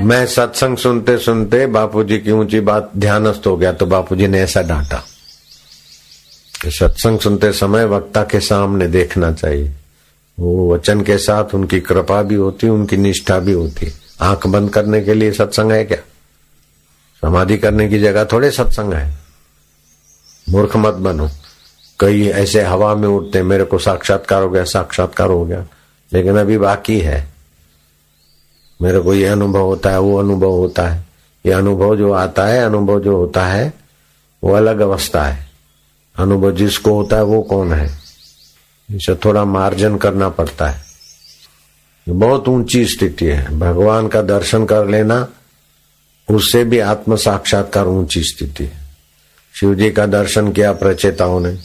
मैं 0.00 0.26
सत्संग 0.26 0.76
सुनते 0.76 1.18
सुनते 1.18 1.66
बापूजी 1.66 2.18
की 2.18 2.30
ऊँची 2.30 2.60
बात 2.60 2.90
ध्यानस्थ 2.96 3.46
हो 3.46 3.56
गया 3.56 3.72
तो 3.72 3.86
बापूजी 3.86 4.26
ने 4.26 4.40
ऐसा 4.40 4.62
डांटा। 4.62 5.04
कि 6.62 6.70
सत्संग 6.70 7.18
सुनते 7.18 7.52
समय 7.52 7.84
वक्ता 7.84 8.22
के 8.22 8.40
सामने 8.40 8.86
देखना 8.86 9.32
चाहिए। 9.32 9.72
वो 10.38 10.74
वचन 10.74 11.00
के 11.00 11.18
साथ 11.18 11.44
उनकी 11.54 11.80
कृपा 11.80 12.22
भी 12.22 12.34
होती, 12.34 12.68
उनकी 12.68 12.96
निष्ठा 12.96 13.38
भी 13.38 13.52
होती। 13.52 13.92
आँख 14.20 14.46
बंद 14.46 14.70
करने 14.70 15.00
के 15.00 15.14
लिए 15.14 15.32
सत्संग 15.32 15.72
है 15.72 15.84
क्या? 15.84 15.98
समाधि 17.22 17.58
करने 17.58 17.88
की 17.88 18.00
जगह 18.00 18.24
थोड़े 18.24 18.50
सत्संग 18.50 18.92
है। 18.92 19.18
मूर्ख 20.50 20.76
मत 20.76 20.94
बनो। 20.94 21.30
कई 22.00 22.26
ऐसे 22.26 22.62
हवा 22.62 22.94
में 22.94 23.08
उठते, 23.08 23.42
मेरे 23.42 23.64
को 23.64 23.78
साक्षात्कार 23.78 24.42
हो 24.42 24.50
गया, 24.50 24.64
साक्षात्कार 24.64 25.28
हो 25.28 25.44
गया। 25.44 25.66
लेकिन 26.12 26.36
अभी 26.36 26.58
बाकी 26.58 27.00
है। 27.00 27.35
मेरे 28.82 28.98
को 28.98 29.14
ये 29.14 29.26
अनुभव 29.26 29.60
होता 29.60 29.90
है, 29.90 30.00
वो 30.00 30.18
अनुभव 30.18 30.50
होता 30.50 30.88
है। 30.88 31.06
ये 31.46 31.52
अनुभव 31.52 31.96
जो 31.96 32.12
आता 32.12 32.46
है, 32.46 32.64
अनुभव 32.64 33.00
जो 33.00 33.16
होता 33.16 33.46
है, 33.46 33.74
वो 34.44 34.54
अलग 34.54 34.80
अवस्था 34.80 35.22
है। 35.22 35.46
अनुभव 36.16 36.52
जिसको 36.52 36.94
होता 36.94 37.16
है, 37.16 37.22
वो 37.22 37.42
कौन 37.42 37.72
है? 37.72 37.98
इसे 38.90 39.14
थोड़ा 39.14 39.44
मार्जन 39.44 39.96
करना 39.96 40.28
पड़ता 40.28 40.68
है। 40.68 40.82
बहुत 42.08 42.48
ऊँची 42.48 42.86
स्थिति 42.86 43.24
है। 43.24 43.58
भगवान 43.58 44.08
का 44.08 44.22
दर्शन 44.22 44.64
कर 44.64 44.88
लेना, 44.88 45.28
उससे 46.30 46.64
भी 46.64 46.78
आत्म 46.78 47.16
साक्षात्कार 47.16 47.86
ऊँची 47.86 48.22
स्थिति 48.22 48.64
है। 48.64 48.86
शिव 49.60 49.74
जी 49.74 49.90
का 49.90 50.06
दर्शन 50.06 50.52
किया 50.52 50.72
प्रचेताओं 50.72 51.40
ने। 51.40 51.56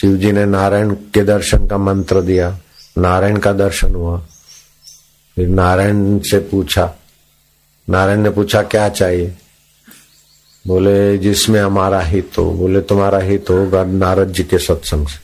शिव 0.00 0.16
जी 0.16 0.32
ने 0.32 0.44
नारायण 0.44 0.90
के 0.94 1.24
दर्शन 1.24 1.66
का 1.66 1.78
मंत्र 1.78 2.20
दिया। 2.22 2.58
नारायण 2.98 3.36
का 3.36 3.52
दर्शन 3.52 3.94
हुआ। 3.94 4.22
फिर 5.40 5.48
नारायण 5.48 6.18
से 6.18 6.38
पूछा, 6.38 6.94
नारायण 7.90 8.20
ने 8.20 8.30
पूछा, 8.30 8.62
क्या 8.62 8.88
चाहिए? 8.88 9.34
बोले, 10.66 11.18
जिसमें 11.18 11.60
हमारा 11.60 12.00
हित 12.00 12.30
हो। 12.38 12.50
बोले, 12.50 12.80
तुम्हारा 12.80 13.18
हित 13.18 13.50
होगा 13.50 13.84
नारद 13.84 14.28
जी 14.28 14.42
के 14.42 14.58
सत्संग 14.58 15.06
से। 15.06 15.18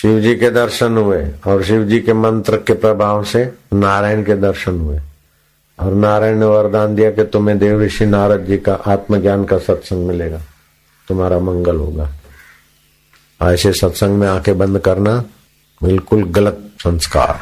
शिव 0.00 0.20
जी 0.20 0.36
के 0.36 0.50
दर्शन 0.50 0.96
हुए 0.96 1.28
और 1.46 1.64
शिव 1.64 1.84
जी 1.84 2.00
के 2.00 2.12
मंत्र 2.12 2.56
के 2.56 2.74
प्रभाव 2.74 3.24
से 3.24 3.52
नारायण 3.72 4.24
के 4.24 4.36
दर्शन 4.36 4.80
हुए। 4.80 5.00
और 5.80 5.94
नारायण 5.94 6.38
ने 6.38 6.46
वरदान 6.46 6.94
दिया 6.94 7.10
कि 7.10 7.24
तुम्हें 7.24 7.58
देव 7.58 7.82
ऋषि 7.82 8.06
नारद 8.06 8.44
जी 8.44 8.56
का 8.58 8.74
आत्मज्ञान 8.74 9.44
का 9.44 9.58
सत्संग 9.58 10.06
मिलेगा। 10.06 10.40
तुम्हारा 11.08 11.38
मंगल 11.38 11.76
होगा। 11.76 12.12
ऐसे 13.42 13.72
सत्संग 13.72 14.18
में 14.18 14.28
आँखें 14.28 14.58
बंद 14.58 14.78
करना 14.78 15.24
बिल्कुल 15.82 16.24
गलत 16.24 16.70
संस्कार। 16.78 17.40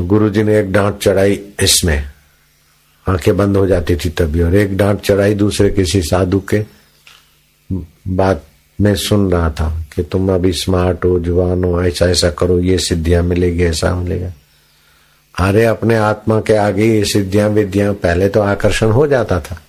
तो 0.00 0.04
गुरु 0.04 0.30
जी 0.30 0.42
ने 0.42 0.58
एक 0.58 0.72
डांट 0.72 0.98
चढ़ाई 0.98 1.42
इसमें। 1.62 2.04
आँखें 3.08 3.36
बंद 3.36 3.56
हो 3.56 3.66
जाती 3.66 3.96
थी 3.96 4.08
तभी, 4.08 4.42
और 4.42 4.54
एक 4.54 4.76
डांट 4.76 5.00
चढ़ाई 5.00 5.34
दूसरे 5.34 5.70
किसी 5.70 6.02
साधु 6.02 6.42
के। 6.54 6.64
बात 8.08 8.44
में 8.80 8.94
सुन 8.94 9.32
रहा 9.32 9.50
था 9.50 9.84
कि 9.96 10.02
तुम 10.02 10.34
अभी 10.34 10.52
स्मार्ट 10.52 11.04
हो, 11.04 11.20
जवान 11.20 11.64
हो, 11.64 11.82
ऐसा 11.82 12.06
ऐसा 12.06 12.30
करो, 12.30 12.60
ये 12.60 12.78
सिद्धियाँ 12.78 13.22
मिलेगी, 13.22 13.62
ऐसा 13.62 13.94
मिलेगा। 13.94 14.32
अरे, 15.38 15.64
अपने 15.64 15.96
आत्मा 15.96 16.40
के 16.40 16.54
आगे 16.56 16.84
ये 16.84 17.04
सिद्धियाँ 17.04 17.48
विद्या 17.48 17.92
पहले 17.92 18.28
तो 18.28 18.40
आकर्षण 18.40 18.90
हो 18.90 19.06
जाता 19.06 19.40
था। 19.40 19.62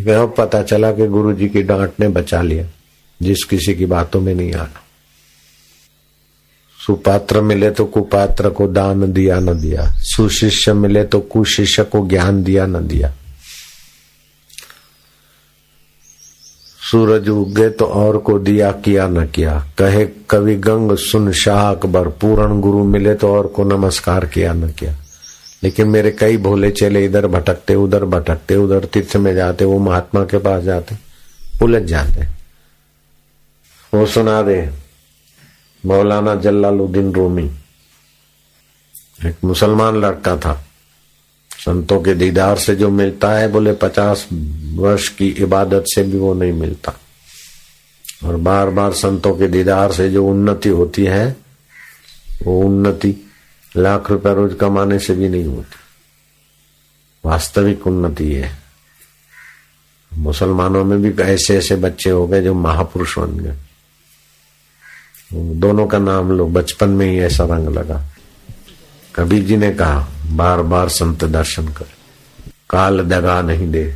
लेकिन 0.00 0.14
अब 0.14 0.34
पता 0.38 0.62
चला 0.62 0.92
कि 0.92 1.06
गुरु 1.06 1.32
जी 1.32 1.48
की 1.48 1.62
डांट 1.62 1.90
ने 2.00 2.08
बचा 2.08 2.42
लिया, 2.42 2.66
जिस 3.22 3.44
किसी 3.44 3.74
की 3.74 3.86
बातों 3.86 4.20
में 4.20 4.34
नहीं 4.34 4.52
आना। 4.52 4.83
सुपात्र 6.86 7.40
मिले 7.40 7.70
तो 7.70 7.84
कुपात्र 7.84 8.50
को 8.50 8.66
दान 8.66 9.12
दिया 9.12 9.40
न 9.40 9.60
दिया। 9.60 9.90
सुशिष्य 9.90 10.72
मिले 10.72 11.04
तो 11.04 11.20
कुशिष्य 11.20 11.84
को 11.84 12.08
ज्ञान 12.08 12.42
दिया 12.42 12.66
न 12.66 12.86
दिया। 12.86 13.14
सूरज 16.90 17.28
उगे 17.28 17.70
तो 17.70 17.84
और 17.84 18.18
को 18.18 18.38
दिया, 18.38 18.72
किया 18.72 19.08
न 19.08 19.26
किया। 19.26 19.66
कहे, 19.78 20.06
कवि 20.30 20.54
गंग, 20.54 20.96
सुन 20.96 21.32
शाह 21.32 21.70
अकबर 21.70 22.08
पूर्ण 22.08 22.60
गुरु 22.60 22.84
मिले 22.84 23.14
तो 23.14 23.34
और 23.34 23.46
को 23.46 23.64
नमस्कार 23.64 24.26
किया 24.26 24.52
न 24.52 24.68
किया। 24.68 24.96
लेकिन 25.62 25.88
मेरे 25.88 26.10
कई 26.10 26.36
भोले 26.36 26.70
चेले 26.70 27.04
इधर 27.04 27.26
भटकते, 27.26 27.74
उधर 27.74 28.04
भटकते, 28.04 28.56
उधर 28.56 28.84
तीर्थ 28.84 29.16
में 29.16 29.34
जाते, 29.34 29.64
वो 29.64 29.78
महात्मा 29.78 30.24
के 30.24 30.38
पास 30.38 30.62
जाते, 30.62 30.96
उलझ 31.62 31.82
जाते। 31.82 32.26
वो 33.96 34.06
सुना 34.06 34.42
दे। 34.42 34.83
मौलाना 35.86 36.34
जलालुद्दीन 36.34 37.12
रूमी। 37.12 37.50
एक 39.26 39.36
मुसलमान 39.44 39.96
लड़का 39.96 40.36
था। 40.36 40.66
संतों 41.50 42.02
के 42.02 42.14
दीदार 42.14 42.58
से 42.58 42.74
जो 42.74 42.90
मिलता 42.90 43.32
है, 43.32 43.48
बोले 43.48 43.72
पचास 43.72 44.28
वर्ष 44.74 45.08
की 45.08 45.28
इबादत 45.28 45.84
से 45.86 46.02
भी 46.02 46.18
वो 46.18 46.34
नहीं 46.34 46.52
मिलता। 46.52 46.92
और 48.24 48.36
बार 48.36 48.70
बार 48.70 48.92
संतों 48.92 49.36
के 49.36 49.48
दीदार 49.48 49.92
से 49.92 50.10
जो 50.10 50.26
उन्नति 50.26 50.68
होती 50.68 51.04
है, 51.04 51.36
वो 52.44 52.60
उन्नति 52.60 53.30
लाख 53.76 54.10
रुपया 54.10 54.32
रोज 54.32 54.56
कमाने 54.60 54.98
से 54.98 55.14
भी 55.14 55.28
नहीं 55.28 55.44
होती। 55.44 55.76
वास्तविक 57.24 57.86
उन्नति 57.86 58.32
है। 58.32 58.58
मुसलमानों 60.14 60.84
में 60.84 61.02
भी 61.02 61.22
ऐसे 61.22 61.56
ऐसे 61.58 61.76
बच्चे 61.76 62.10
हो 62.10 62.26
गए 62.26 62.42
जो 62.42 62.54
महापुरुष 62.54 63.18
बन 63.18 63.38
गए। 63.38 63.54
दोनों 65.34 65.86
का 65.86 65.98
नाम 65.98 66.30
लो, 66.30 66.46
बचपन 66.46 66.88
में 66.88 67.06
ही 67.06 67.18
ऐसा 67.18 67.44
रंग 67.44 67.68
लगा। 67.68 68.04
कबीर 69.14 69.42
जी 69.42 69.56
ने 69.56 69.70
कहा 69.70 70.08
बार 70.26 70.62
बार 70.62 70.88
संत 70.88 71.24
दर्शन 71.24 71.68
कर। 71.68 71.84
काल 72.70 73.00
दगा 73.00 73.42
नहीं 73.42 73.70
दे। 73.70 73.94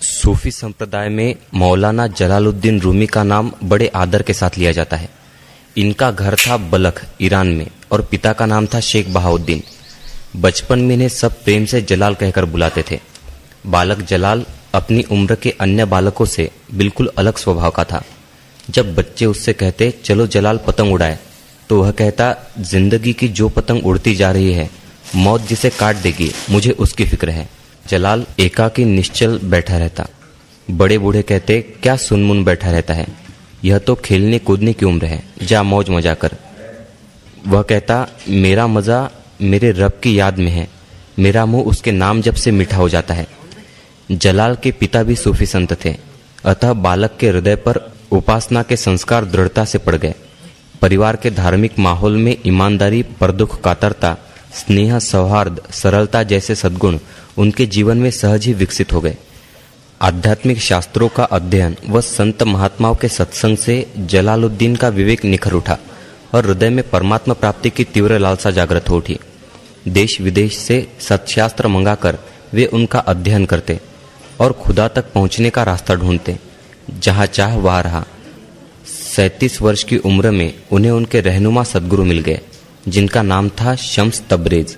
सूफी 0.00 0.50
संप्रदाय 0.50 1.08
में 1.08 1.36
मौलाना 1.54 2.06
जलालुद्दीन 2.06 2.80
रूमी 2.80 3.06
का 3.06 3.22
नाम 3.22 3.52
बड़े 3.64 3.88
आदर 3.88 4.22
के 4.22 4.32
साथ 4.32 4.50
लिया 4.58 4.72
जाता 4.72 4.96
है। 4.96 5.08
इनका 5.76 6.10
घर 6.10 6.34
था 6.34 6.56
बलख, 6.56 7.06
ईरान 7.20 7.46
में, 7.46 7.66
और 7.92 8.02
पिता 8.02 8.32
का 8.32 8.46
नाम 8.46 8.66
था 8.66 8.80
शेख 8.80 9.08
बहाउद्दीन। 9.08 9.62
बचपन 10.36 10.78
में 10.78 10.94
इन्हें 10.94 11.08
सब 11.08 11.44
प्रेम 11.44 11.64
से 11.64 11.82
जलाल 11.82 12.14
कहकर 12.14 12.44
बुलाते 12.44 12.84
थे। 12.90 13.00
बालक 13.66 13.98
जलाल 13.98 14.44
अपनी 14.74 15.02
उम्र 15.02 15.34
के 15.34 15.50
अन्य 15.50 15.84
बालकों 15.84 16.24
से 16.24 16.50
बिल्कुल 16.74 17.10
अलग 17.18 17.36
स्वभाव 17.36 17.70
का 17.70 17.84
था। 17.84 18.04
जब 18.68 18.94
बच्चे 18.94 19.26
उससे 19.26 19.52
कहते, 19.52 19.90
चलो 20.04 20.26
जलाल 20.26 20.60
पतंग 20.66 20.92
उड़ाए 20.92 21.18
तो 21.70 21.82
वह 21.82 21.90
कहता, 21.90 22.34
ज़िंदगी 22.60 23.12
की 23.12 23.28
जो 23.28 23.48
पतंग 23.48 23.86
उड़ती 23.86 24.14
जा 24.14 24.30
रही 24.32 24.52
है, 24.52 24.68
मौत 25.16 25.46
जिसे 25.48 25.70
काट 25.70 25.96
देगी, 25.96 26.30
मुझे 26.50 26.70
उसकी 26.72 27.04
फ़िक्र 27.04 27.30
है। 27.30 27.48
जलाल 27.84 28.24
एकाकी 28.40 28.84
निश्चल 28.84 29.38
बैठा 29.44 29.78
रहता। 29.78 30.06
बड़े 30.68 30.98
बूढ़े 30.98 31.22
कहते, 31.22 31.60
क्या 31.82 31.96
सुनमुन 31.96 32.44
बैठा 32.44 32.70
रहता 32.70 32.94
है? 32.94 33.06
यह 33.64 33.78
तो 33.78 33.94
खेलने 33.94 34.38
कूदने 34.38 34.72
की 34.72 34.86
उम्र 34.86 35.06
है, 35.06 35.22
जा 35.42 35.62
मौज 35.62 35.90
मज़ा 35.90 36.14
कर 36.14 36.36
वह 37.46 37.62
कहता, 37.62 38.06
मेरा 38.28 38.66
मज़ा 38.66 39.10
मेरे 39.40 39.70
रब 39.72 39.98
की 40.02 40.18
याद 40.18 40.38
में 40.38 40.50
है, 40.50 40.68
मेरा 41.18 41.46
मुँह 41.46 41.64
उसके 41.64 41.92
नाम 41.92 42.20
जब 42.22 42.34
से 42.34 42.50
मीठा 42.50 42.76
हो 42.76 42.88
जाता 42.88 43.14
है। 43.14 43.26
जलाल 44.08 44.56
के 44.62 44.70
पिता 44.72 45.02
भी 45.02 45.16
सूफी 45.16 45.46
संत 45.46 45.72
थे, 45.84 45.94
अतः 46.44 46.72
बालक 46.72 47.16
के 47.20 47.28
हृदय 47.28 47.56
पर 47.56 47.91
उपासना 48.12 48.62
के 48.62 48.76
संस्कार 48.76 49.24
दृढ़ता 49.24 49.64
से 49.64 49.78
पड़ 49.78 49.96
गए। 49.96 50.14
परिवार 50.82 51.16
के 51.16 51.30
धार्मिक 51.30 51.78
माहौल 51.78 52.16
में 52.16 52.36
ईमानदारी, 52.46 53.02
परदुख, 53.02 53.60
कातरता, 53.60 54.16
स्नेह, 54.54 54.98
सौहार्द, 54.98 55.60
सरलता 55.70 56.22
जैसे 56.22 56.54
सद्गुण 56.54 56.98
उनके 57.38 57.66
जीवन 57.66 57.98
में 57.98 58.10
सहज 58.10 58.46
ही 58.46 58.52
विकसित 58.52 58.92
हो 58.92 59.00
गए। 59.00 59.16
आध्यात्मिक 60.00 60.58
शास्त्रों 60.58 61.08
का 61.08 61.24
अध्ययन 61.24 61.76
व 61.88 62.00
संत 62.00 62.42
महात्माओं 62.42 62.94
के 62.94 63.08
सत्संग 63.08 63.56
से 63.56 63.92
जलालुद्दीन 63.98 64.76
का 64.76 64.88
विवेक 64.88 65.24
निखर 65.24 65.52
उठा 65.52 65.78
और 66.34 66.46
हृदय 66.46 66.70
में 66.70 66.88
परमात्मा 66.90 67.34
प्राप्ति 67.34 67.70
की 67.70 67.84
तीव्र 67.84 68.18
लालसा 68.18 68.50
जागृत 68.50 68.88
हो 68.88 68.96
उठी। 68.96 69.18
देश 69.88 70.20
विदेश 70.20 70.56
से 70.56 70.86
सत्शास्त्र 71.00 71.68
मंगाकर 71.68 72.18
वे 72.52 72.66
उनका 72.66 72.98
अध्ययन 72.98 73.44
करते 73.46 73.80
और 74.40 74.52
खुदा 74.52 74.88
तक 74.88 75.12
पहुँचने 75.12 75.50
का 75.50 75.62
रास्ता 75.62 75.94
ढूंढते। 75.94 76.38
जहाँ 76.90 77.26
चाह 77.26 77.56
वहाँ 77.56 77.82
रहा। 77.82 78.04
सैतीस 78.86 79.60
वर्ष 79.62 79.84
की 79.84 79.96
उम्र 79.96 80.30
में 80.30 80.54
उन्हें 80.72 80.92
उनके 80.92 81.20
रहनुमा 81.20 81.62
सदगुरु 81.62 82.04
मिल 82.04 82.18
गए, 82.18 82.40
जिनका 82.88 83.22
नाम 83.22 83.48
था 83.48 83.74
शम्स 83.74 84.22
तबरेज। 84.30 84.76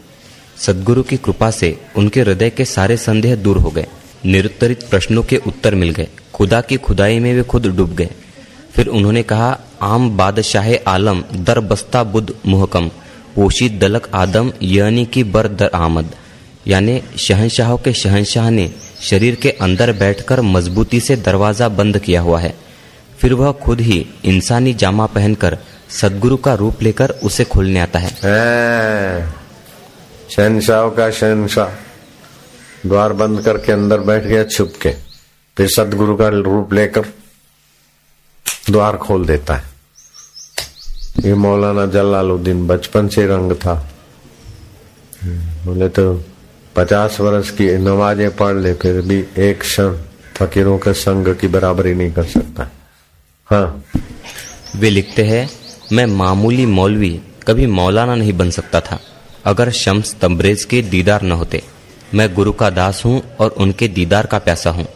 सदगुरु 0.56 1.02
की 1.02 1.16
कृपा 1.16 1.50
से 1.50 1.80
उनके 1.96 2.20
हृदय 2.20 2.50
के 2.50 2.64
सारे 2.64 2.96
संदेह 2.96 3.36
दूर 3.36 3.58
हो 3.58 3.70
गए। 3.70 3.86
निरुत्तरित 4.26 4.82
प्रश्नों 4.82 5.22
के 5.22 5.36
उत्तर 5.36 5.74
मिल 5.74 5.90
गए। 5.90 6.08
खुदा 6.34 6.60
की 6.60 6.76
खुदाई 6.76 7.18
में 7.18 7.34
वे 7.34 7.42
खुद 7.42 7.66
डूब 7.66 7.94
गए। 7.94 8.10
फिर 8.74 8.86
उन्होंने 8.86 9.22
कहा, 9.22 9.58
आम 9.82 10.16
बादशाह 10.16 10.74
आलम 10.86 11.22
दर 11.34 11.60
बस्ता 11.60 12.04
बुद्ध 12.04 12.34
मुहकम 12.46 12.90
पोशी 13.34 13.68
दलक 13.68 14.08
आदम 14.14 14.52
यानी 14.62 15.04
की 15.04 15.24
बर 15.24 15.48
दर 15.48 15.70
आमद। 15.74 16.10
यानी 16.66 17.02
शहनशाहों 17.18 17.78
के 17.78 17.92
शहनशाह 17.92 18.50
ने 18.50 18.70
शरीर 19.00 19.34
के 19.34 19.50
अंदर 19.60 19.92
बैठकर 19.92 20.40
मजबूती 20.40 21.00
से 21.00 21.16
दरवाज़ा 21.16 21.68
बंद 21.68 21.98
किया 21.98 22.20
हुआ 22.20 22.40
है। 22.40 22.54
फिर 23.18 23.34
वह 23.34 23.52
खुद 23.52 23.80
ही 23.80 24.06
इंसानी 24.24 24.74
जामा 24.74 25.06
पहनकर 25.06 25.58
सदगुरु 25.90 26.36
का 26.36 26.54
रूप 26.54 26.82
लेकर 26.82 27.10
उसे 27.22 27.44
खोलने 27.44 27.80
आता 27.80 27.98
है। 27.98 28.10
शहनशाह 30.30 30.88
का 30.88 31.10
शहनशाह 31.10 32.88
द्वार 32.88 33.12
बंद 33.12 33.40
करके 33.42 33.72
अंदर 33.72 34.00
बैठ 34.00 34.24
गया, 34.24 34.44
छुप 34.44 34.72
के। 34.82 34.92
फिर 35.56 35.68
सदगुरु 35.68 36.16
का 36.16 36.28
रूप 36.28 36.72
लेकर 36.72 37.04
द्वार 38.70 38.96
खोल 38.96 39.26
देता 39.26 39.54
है। 39.54 39.72
ये 41.20 41.34
मौलाना 41.34 41.86
जलालुद्दीन 41.86 42.66
बचपन 42.66 43.08
से 43.08 43.26
रंग 43.26 43.52
था। 43.54 43.74
बोले 45.64 45.88
तो 45.88 46.12
पचास 46.76 47.18
वर्ष 47.20 47.50
की 47.50 47.66
नमाजें 47.78 48.30
पढ़ 48.36 48.56
ले 48.56 48.72
फिर 48.74 49.00
भी 49.02 49.18
एक 49.40 49.60
क्षण 49.60 49.92
फकीरों 50.36 50.78
के 50.78 50.92
संग 50.94 51.34
की 51.36 51.48
बराबरी 51.48 51.94
नहीं 51.94 52.12
कर 52.12 52.24
सकता। 52.24 52.70
हाँ। 53.50 53.84
वे 54.76 54.90
लिखते 54.90 55.24
हैं 55.24 55.48
मैं 55.92 56.06
मामूली 56.06 56.66
मौलवी 56.68 57.10
कभी 57.48 57.66
मौलाना 57.68 58.14
नहीं 58.14 58.32
बन 58.32 58.50
सकता 58.50 58.80
था। 58.80 58.98
अगर 59.46 59.70
शम्स 59.72 60.14
तब्रेज 60.20 60.64
के 60.64 60.80
दीदार 60.84 61.22
न 61.22 61.32
होते 61.32 61.62
मैं 62.14 62.32
गुरु 62.34 62.52
का 62.52 62.70
दास 62.70 63.04
हूँ 63.04 63.22
और 63.40 63.50
उनके 63.58 63.88
दीदार 63.90 64.26
का 64.26 64.38
प्यासा 64.40 64.70
हूँ। 64.70 64.86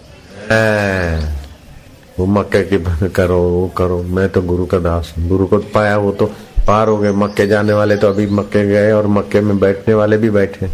वो 2.18 2.26
मक्के 2.26 2.62
की 2.64 2.78
करो 3.10 3.38
वो 3.40 3.66
करो 3.78 4.02
मैं 4.04 4.28
तो 4.28 4.42
गुरु 4.42 4.66
का 4.66 4.78
दास 4.80 5.12
हूँ। 5.18 5.28
गुरु 5.28 5.46
को 5.46 5.58
पाया 5.74 5.96
वो 5.98 6.12
तो 6.12 6.26
पार 6.66 6.88
हो 6.88 6.96
गए 6.98 7.12
मक्के 7.14 7.46
जाने 7.46 7.72
वाले 7.72 7.96
तो 7.96 8.08
अभी 8.08 8.26
मक्के 8.32 8.66
गए 8.66 8.90
और 8.92 9.06
मक्के 9.08 9.40
में 9.40 9.58
बैठने 9.58 9.94
वाले 9.94 10.18
भी 10.18 10.30
बैठे। 10.30 10.70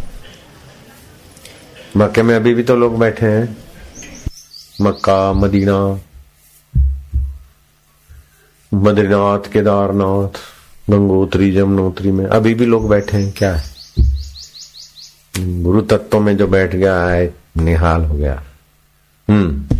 मक्के 1.97 2.23
में 2.23 2.35
अभी 2.35 2.53
भी 2.53 2.63
तो 2.63 2.75
लोग 2.75 2.99
बैठे 2.99 3.25
हैं। 3.25 3.57
मक्का, 4.81 5.33
मदीना, 5.33 6.01
बद्रीनाथ, 8.73 9.51
केदारनाथ, 9.53 10.39
गंगोत्री 10.91 11.51
जमुनोत्री 11.51 12.11
में 12.11 12.25
अभी 12.25 12.53
भी 12.53 12.65
लोग 12.65 12.89
बैठे 12.89 13.17
हैं, 13.17 13.33
क्या 13.37 13.55
है? 13.55 13.75
गुरु 15.63 15.81
तत्व 15.81 16.19
में 16.19 16.37
जो 16.37 16.47
बैठ 16.47 16.75
गया 16.75 17.03
है 17.03 17.33
निहाल 17.57 18.03
हो 18.03 18.15
गया। 18.15 18.43
हम्म। 19.29 19.75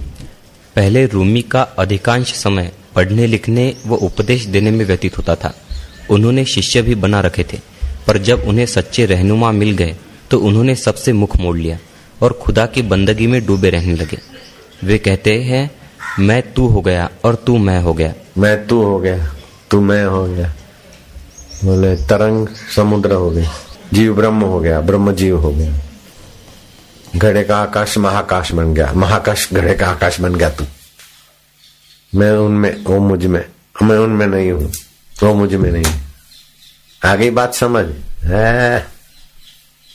पहले 0.76 1.06
रूमी 1.06 1.42
का 1.42 1.62
अधिकांश 1.62 2.34
समय 2.34 2.72
पढ़ने, 2.96 3.28
लिखने, 3.28 3.78
व 3.88 3.96
उपदेश 3.96 4.46
देने 4.46 4.72
में 4.72 4.86
व्यतीत 4.86 5.18
होता 5.18 5.36
था। 5.36 5.56
उन्होंने 6.10 6.46
शिष्य 6.46 6.82
भी 6.82 6.96
बना 6.96 7.20
रखे 7.20 7.44
थे, 7.44 7.60
पर 8.08 8.18
जब 8.18 8.40
उन्हें 8.40 8.66
सच्चे 8.66 9.06
रहनुमा 9.06 9.52
मिल 9.52 9.72
गए 9.72 9.98
तो 10.32 10.40
उन्होंने 10.40 10.76
सबसे 10.76 11.14
मुख 11.14 11.38
मोड़ 11.38 11.58
लिया। 11.58 11.80
और 12.22 12.34
खुदा 12.34 12.66
की 12.66 12.82
बंदगी 12.82 13.28
में 13.28 13.46
डूबे 13.46 13.70
रहने 13.70 13.94
लगे। 13.94 14.18
वे 14.84 14.98
कहते 14.98 15.44
हैं, 15.44 15.72
मैं 16.20 16.54
तू 16.54 16.68
हो 16.68 16.82
गया 16.82 17.10
और 17.24 17.36
तू 17.36 17.58
मैं 17.58 17.82
हो 17.82 17.94
गया। 17.94 18.14
मैं 18.38 18.68
तू 18.68 18.84
हो 18.84 19.00
गया, 19.00 19.36
तू 19.72 19.82
मैं 19.82 20.06
हो 20.06 20.26
गया। 20.26 20.54
बोले, 21.66 21.96
तरंग 21.96 22.48
समुद्र 22.48 23.12
हो 23.12 23.30
गया 23.30 23.52
जीव 23.94 24.16
ब्रह्म 24.16 24.42
हो 24.42 24.60
गया 24.60 24.82
ब्रह्म 24.82 25.14
जीव 25.14 25.40
हो 25.40 25.52
गया। 25.52 25.74
घड़े 27.16 27.44
का 27.44 27.58
आकाश 27.58 27.98
महाकाश 27.98 28.52
बन 28.52 28.74
गया, 28.74 28.94
महाकाश 28.94 29.54
घड़े 29.54 29.74
का 29.74 29.88
आकाश 29.88 30.20
बन 30.22 30.36
गया 30.36 30.50
तू। 30.50 30.66
मैं 32.16 32.32
उनमें, 32.32 32.84
वो 32.84 33.00
मुझमें, 33.00 33.46
मैं 33.84 33.98
उनमें 33.98 34.28
नहीं 34.28 34.52
हूँ, 34.52 34.72
वो 35.24 35.34
मुझमें 35.34 35.72
नहीं 35.72 35.94
आगे 37.06 37.30
बात 37.32 37.54
समझ? 37.54 37.86
है? 38.24 38.88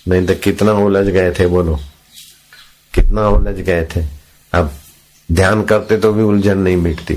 नहीं 0.09 0.27
तो 0.27 0.35
कितना 0.35 0.73
उलझ 0.73 1.07
गए 1.07 1.31
थे 1.31 1.47
बोलो। 1.47 1.81
कितना 3.11 3.29
उलझ 3.29 3.55
गए 3.57 3.85
थे। 3.91 4.01
अब 4.53 4.71
ध्यान 5.29 5.63
करते 5.63 5.97
तो 5.99 6.13
भी 6.13 6.23
उलझन 6.23 6.59
नहीं 6.59 6.77
मिटती। 6.77 7.15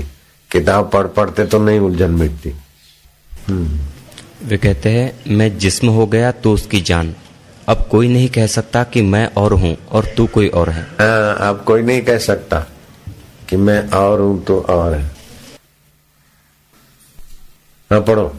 किताब 0.50 0.90
पढ़ 0.90 1.06
पढ़ते 1.08 1.44
तो 1.46 1.58
नहीं 1.58 1.78
उलझन 1.80 2.10
मिटती। 2.10 2.50
हम्म। 3.48 4.48
वे 4.48 4.56
कहते 4.56 4.90
हैं 4.90 5.36
मैं 5.36 5.46
जिस्म 5.58 5.88
हो 5.88 6.06
गया 6.06 6.32
तो 6.32 6.52
उसकी 6.52 6.80
जान। 6.80 7.14
अब 7.68 7.86
कोई 7.90 8.08
नहीं 8.08 8.28
कह 8.28 8.46
सकता 8.46 8.82
कि 8.84 9.02
मैं 9.02 9.26
और 9.34 9.52
हूँ 9.52 9.76
और 9.92 10.06
तू 10.16 10.26
कोई 10.26 10.48
और 10.48 10.70
है। 10.70 10.82
आ, 10.82 11.04
हाँ, 11.04 11.48
अब 11.48 11.62
कोई 11.66 11.82
नहीं 11.82 12.02
कह 12.02 12.18
सकता 12.18 12.60
कि 13.48 13.56
मैं 13.56 13.78
और 13.90 14.20
हूँ 14.20 14.42
तो 14.44 14.60
और 14.60 14.94
है। 14.94 15.04
हाँ 17.90 18.00
पढ़ो। 18.00 18.32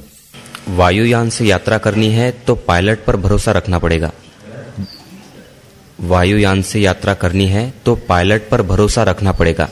वायुयान 0.75 1.29
से 1.29 1.45
यात्रा 1.45 1.77
करनी 1.77 2.09
है 2.09 2.31
तो 2.47 2.55
पायलट 2.67 3.05
पर 3.05 3.15
भरोसा 3.17 3.51
रखना 3.51 3.79
पड़ेगा। 3.79 4.11
वायुयान 5.99 6.61
से 6.61 6.79
यात्रा 6.79 7.13
करनी 7.13 7.47
है 7.47 7.73
तो 7.85 7.95
पायलट 8.07 8.49
पर 8.49 8.61
भरोसा 8.61 9.03
रखना 9.03 9.31
पड़ेगा। 9.31 9.69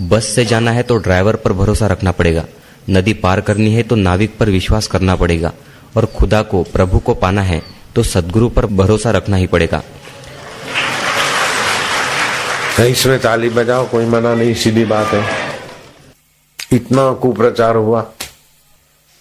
बस 0.00 0.26
से 0.26 0.44
जाना 0.44 0.70
है 0.70 0.82
तो 0.82 0.96
ड्राइवर 0.96 1.36
पर 1.36 1.52
भरोसा 1.52 1.86
रखना 1.86 2.12
पड़ेगा। 2.12 2.44
नदी 2.90 3.12
पार 3.14 3.40
करनी 3.40 3.74
है 3.74 3.82
तो 3.82 3.96
नाविक 3.96 4.36
पर 4.38 4.50
विश्वास 4.50 4.86
करना 4.86 5.16
पड़ेगा। 5.16 5.52
और 5.96 6.06
खुदा 6.06 6.42
को, 6.42 6.62
प्रभु 6.62 6.98
को 6.98 7.14
पाना 7.14 7.42
है 7.42 7.62
तो 7.94 8.02
सदगुरु 8.02 8.48
पर 8.48 8.66
भरोसा 8.66 9.10
रखना 9.10 9.36
ही 9.36 9.46
पड़ेगा। 9.46 9.82
इसमें 12.80 13.18
ताली 13.20 13.48
बजाओ, 13.48 13.86
कोई 13.88 14.06
मना 14.06 14.34
नहीं, 14.34 14.54
सीधी 14.54 14.84
बात 14.84 15.12
है। 15.14 15.24
इतना 16.72 17.12
कुप्रचार 17.12 17.76
हुआ, 17.76 18.00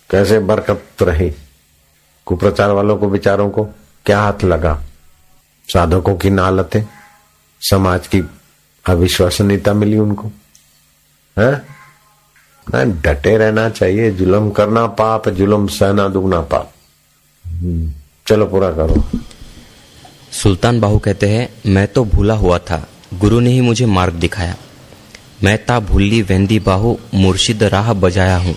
कैसे 0.10 0.40
बरकत 0.40 1.02
रही? 1.02 1.32
कुप्रचार 2.26 2.72
वालों 2.72 2.98
को 2.98 3.10
विचारों 3.10 3.50
को 3.50 3.64
क्या 4.06 4.20
हाथ 4.20 4.44
लगा? 4.44 4.82
साधकों 5.68 6.16
की 6.16 6.30
नालतें 6.30 6.82
समाज 7.62 8.08
की 8.08 8.22
अविश्वसनीयता 8.86 9.74
मिली 9.74 9.98
उनको। 9.98 10.32
है? 11.38 11.66
डटे 13.02 13.38
रहना 13.38 13.70
चाहिए 13.70 14.12
जुलम 14.12 14.50
करना 14.52 14.86
पाप 14.88 15.30
जुलम 15.30 15.68
सहना 15.68 16.08
दुगना 16.08 16.42
पाप। 16.42 16.72
हम्म, 17.46 17.92
चलो 18.28 18.46
पूरा 18.46 18.72
करो। 18.72 19.20
सुल्तान 20.32 20.80
बाहू 20.80 21.00
कहते 21.00 21.30
हैं 21.30 21.50
मैं 21.66 21.88
तो 21.88 22.04
भूला 22.06 22.34
हुआ 22.34 22.60
था 22.60 22.88
गुरु 23.14 23.40
ने 23.40 23.52
ही 23.52 23.62
मुझे 23.62 23.86
मार्ग 23.86 24.14
दिखाया। 24.14 24.56
मैं 25.44 25.66
ता 25.66 25.80
भूली 25.80 26.22
वेंदी 26.22 26.60
बाहू 26.60 26.98
मुर्शिद 27.14 27.64
राह 27.64 27.94
बजाया 27.94 28.38
हूँ। 28.38 28.56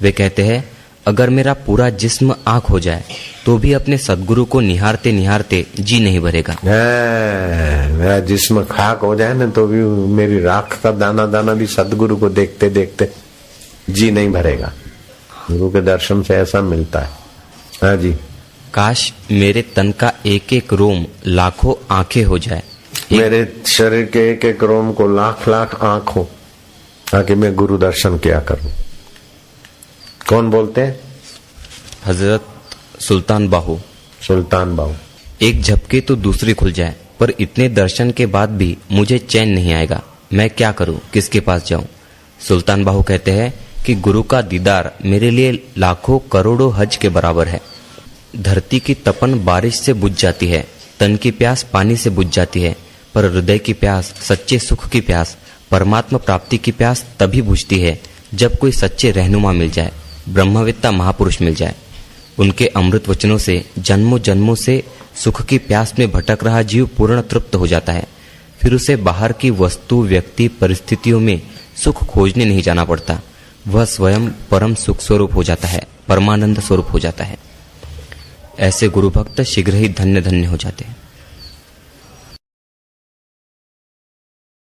वे 0.00 0.12
कहते 0.12 0.42
हैं 0.42 0.75
अगर 1.06 1.30
मेरा 1.30 1.52
पूरा 1.66 1.88
जिस्म 2.02 2.34
आँख 2.48 2.70
हो 2.70 2.78
जाए 2.80 3.04
तो 3.44 3.56
भी 3.58 3.72
अपने 3.72 3.98
सदगुरु 3.98 4.44
को 4.44 4.60
निहारते 4.60 5.12
निहारते 5.12 5.64
जी 5.80 5.98
नहीं 6.00 6.20
भरेगा। 6.20 6.56
मेरा 6.62 8.18
जिस्म 8.20 8.64
खाक 8.64 9.00
हो 9.00 9.14
जाए 9.16 9.34
ना 9.34 9.46
तो 9.46 9.66
भी 9.66 9.82
मेरी 10.14 10.40
राख 10.40 10.78
का 10.82 10.90
दाना 10.92 11.26
दाना 11.26 11.54
भी 11.54 11.66
सदगुरु 11.66 12.16
को 12.16 12.28
देखते 12.30 12.70
देखते 12.70 13.10
जी 13.90 14.10
नहीं 14.10 14.30
भरेगा। 14.32 14.72
गुरु 15.50 15.70
के 15.70 15.80
दर्शन 15.80 16.22
से 16.22 16.34
ऐसा 16.36 16.60
मिलता 16.62 17.00
है। 17.00 17.10
हाँ 17.82 17.96
जी। 17.96 18.12
काश 18.74 19.12
मेरे 19.32 19.62
तन 19.76 19.92
का 19.92 20.12
एक 20.26 20.52
एक 20.52 20.72
रोम 20.72 21.04
लाखों 21.26 21.74
आँखें 21.90 22.24
हो 22.24 22.38
जाए। 22.38 22.62
मेरे 23.12 23.44
शरीर 23.66 24.04
के 24.06 24.30
एक 24.30 24.44
एक 24.44 24.64
रोम 24.64 24.92
को 24.92 25.06
लाख 25.08 25.48
लाख 25.48 25.74
आँख 25.84 26.08
हो 26.16 26.28
ताकि 27.12 27.34
मैं 27.34 27.54
गुरु 27.54 27.78
दर्शन 27.78 28.18
किया 28.18 28.40
करूँ? 28.40 28.72
कौन 30.28 30.48
बोलते 30.50 30.80
हैं? 30.80 30.98
हज़रत 32.06 32.46
सुल्तान 33.00 33.48
बाहू। 33.48 33.78
सुल्तान 34.26 34.74
बाहू। 34.76 34.94
एक 35.42 35.60
झपके 35.62 36.00
तो 36.00 36.14
दूसरी 36.16 36.54
खुल 36.54 36.72
जाए 36.72 36.94
पर 37.20 37.32
इतने 37.40 37.68
दर्शन 37.68 38.10
के 38.10 38.26
बाद 38.26 38.50
भी 38.50 38.76
मुझे 38.92 39.18
चैन 39.18 39.48
नहीं 39.48 39.72
आएगा। 39.72 40.02
मैं 40.32 40.48
क्या 40.50 40.70
करूँ? 40.72 40.98
किसके 41.12 41.40
पास 41.40 41.66
जाऊँ? 41.66 41.84
सुल्तान 42.40 42.84
बाहू 42.84 43.02
कहते 43.02 43.30
हैं 43.30 43.52
कि 43.86 43.94
गुरु 43.96 44.22
का 44.22 44.40
दीदार 44.42 44.92
मेरे 45.04 45.30
लिए 45.30 45.52
लाखों 45.78 46.18
करोड़ों 46.32 46.72
हज 46.74 46.96
के 46.96 47.08
बराबर 47.08 47.48
है। 47.48 47.60
धरती 48.36 48.80
की 48.80 48.94
तपन 48.94 49.38
बारिश 49.44 49.78
से 49.80 49.92
बुझ 49.92 50.12
जाती 50.12 50.46
है 50.46 50.66
तन 51.00 51.16
की 51.16 51.30
प्यास 51.30 51.62
पानी 51.72 51.96
से 51.96 52.10
बुझ 52.10 52.26
जाती 52.26 52.62
है 52.62 52.74
पर 53.14 53.24
हृदय 53.24 53.58
की 53.58 53.72
प्यास 53.74 54.12
सच्चे 54.22 54.58
सुख 54.58 54.88
की 54.88 55.00
प्यास 55.00 55.36
परमात्मा 55.70 56.18
प्राप्ति 56.18 56.58
की 56.58 56.72
प्यास 56.72 57.04
तभी 57.20 57.42
बुझती 57.42 57.80
है 57.80 57.98
जब 58.34 58.58
कोई 58.58 58.72
सच्चे 58.72 59.10
रहनुमा 59.10 59.52
मिल 59.52 59.70
जाए। 59.70 59.92
ब्रह्मविद्ता 60.28 60.90
महापुरुष 60.90 61.42
मिल 61.42 61.54
जाए। 61.54 61.74
उनके 62.38 62.66
अमृत 62.66 63.08
वचनों 63.08 63.38
से, 63.38 63.70
जन्मों 63.78 64.18
जन्मों 64.18 64.54
से 64.54 64.84
सुख 65.14 65.42
की 65.42 65.58
प्यास 65.58 65.98
में 65.98 66.10
भटक 66.10 66.38
रहा 66.42 66.62
जीव 66.62 66.86
पूर्ण 66.86 67.22
तृप्त 67.22 67.54
हो 67.54 67.66
जाता 67.66 67.92
है। 67.92 68.06
फिर 68.62 68.74
उसे 68.74 68.96
बाहर 68.96 69.32
की 69.32 69.50
वस्तु, 69.50 70.02
व्यक्ति, 70.02 70.48
परिस्थितियों 70.48 71.20
में 71.20 71.42
सुख 71.76 72.04
खोजने 72.04 72.44
नहीं 72.44 72.62
जाना 72.62 72.84
पड़ता। 72.84 73.20
वह 73.68 73.84
स्वयं 73.84 74.30
परम 74.30 74.74
सुख 74.74 75.00
स्वरूप 75.00 75.34
हो 75.34 75.42
जाता 75.42 75.68
है, 75.68 75.86
परमानंद 76.08 76.60
स्वरूप 76.60 76.86
हो 76.92 76.98
जाता 76.98 77.24
है। 77.24 77.38
ऐसे 78.58 78.88
गुरु 78.88 79.10
भक्त 79.10 79.40
शीघ्र 79.40 79.74
ही 79.74 79.88
धन्य 79.88 80.20
धन्य 80.20 80.46
हो 80.46 80.56
जाते 80.56 80.84
हैं। 80.84 80.96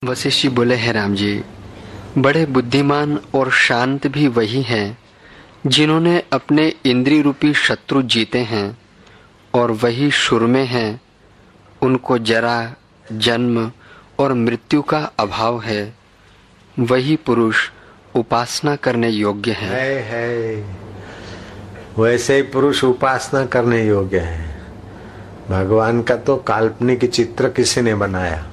वशिष्ठ 0.04 0.42
जी 0.42 0.50
बोले, 0.50 0.76
हैं 0.76 0.94
राम 0.94 1.16
जी, 1.16 1.42
बड़े 2.18 2.46
बुद्धिमान 2.46 3.20
और 3.36 3.52
शांत 3.52 4.08
भी 4.08 4.28
वही 4.28 4.62
हैं। 4.62 5.03
जिन्होंने 5.68 6.24
अपने 6.34 6.74
इंद्री 6.86 7.22
रूपी 7.22 7.54
शत्रु 7.54 8.02
जीते 8.02 8.40
हैं 8.40 8.78
और 9.54 9.72
वही 9.72 10.12
शुर 10.12 10.42
में 10.42 10.66
हैं 10.66 11.02
उनको 11.82 12.18
जरा 12.18 12.74
जन्म 13.12 13.72
और 14.20 14.34
मृत्यु 14.34 14.82
का 14.82 15.12
अभाव 15.20 15.62
है 15.62 15.96
वही 16.80 17.16
पुरुष 17.16 17.70
उपासना 18.16 18.76
करने 18.76 19.10
योग्य 19.10 19.52
है, 19.52 19.70
है, 19.70 20.02
है। 20.02 20.78
वैसे 22.00 22.36
ही 22.36 22.42
पुरुष 22.42 22.84
उपासना 22.84 23.46
करने 23.46 23.88
योग्य 23.88 24.20
है। 24.20 24.56
भगवान 25.50 26.02
का 26.02 26.16
तो 26.16 26.36
काल्पनिक 26.38 27.06
चित्र 27.06 27.50
किसी 27.50 27.82
ने 27.82 27.96
बनाया 27.96 28.48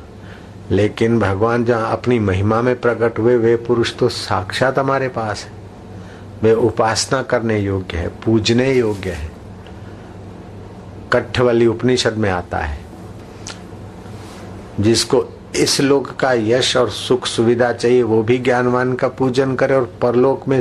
लेकिन 0.70 1.20
भगवान 1.20 1.64
जहाँ 1.64 1.92
अपनी 1.92 2.18
महिमा 2.18 2.62
में 2.62 2.80
प्रकट 2.80 3.18
हुए 3.18 3.36
वे 3.36 3.56
पुरुष 3.56 3.94
तो 3.94 4.08
साक्षात 4.08 4.78
हमारे 4.78 5.08
पास 5.08 5.44
है। 5.44 5.59
वे 6.42 6.52
उपासना 6.54 7.22
करने 7.22 7.58
योग्य 7.58 7.96
है, 7.96 8.08
पूजने 8.24 8.72
योग्य 8.74 9.10
है। 9.10 9.30
कठवली 11.12 11.66
उपनिषद 11.66 12.16
में 12.16 12.30
आता 12.30 12.58
है, 12.58 12.78
जिसको 14.80 15.24
इस 15.56 15.80
लोक 15.80 16.10
का 16.10 16.32
यश 16.32 16.76
और 16.76 16.90
सुख 16.90 17.26
सुविधा 17.26 17.72
चाहिए, 17.72 18.02
वो 18.02 18.22
भी 18.22 18.38
ज्ञानवान 18.38 18.94
का 18.94 19.08
पूजन 19.08 19.54
करे 19.54 19.74
और 19.74 19.92
परलोक 20.02 20.48
में 20.48 20.60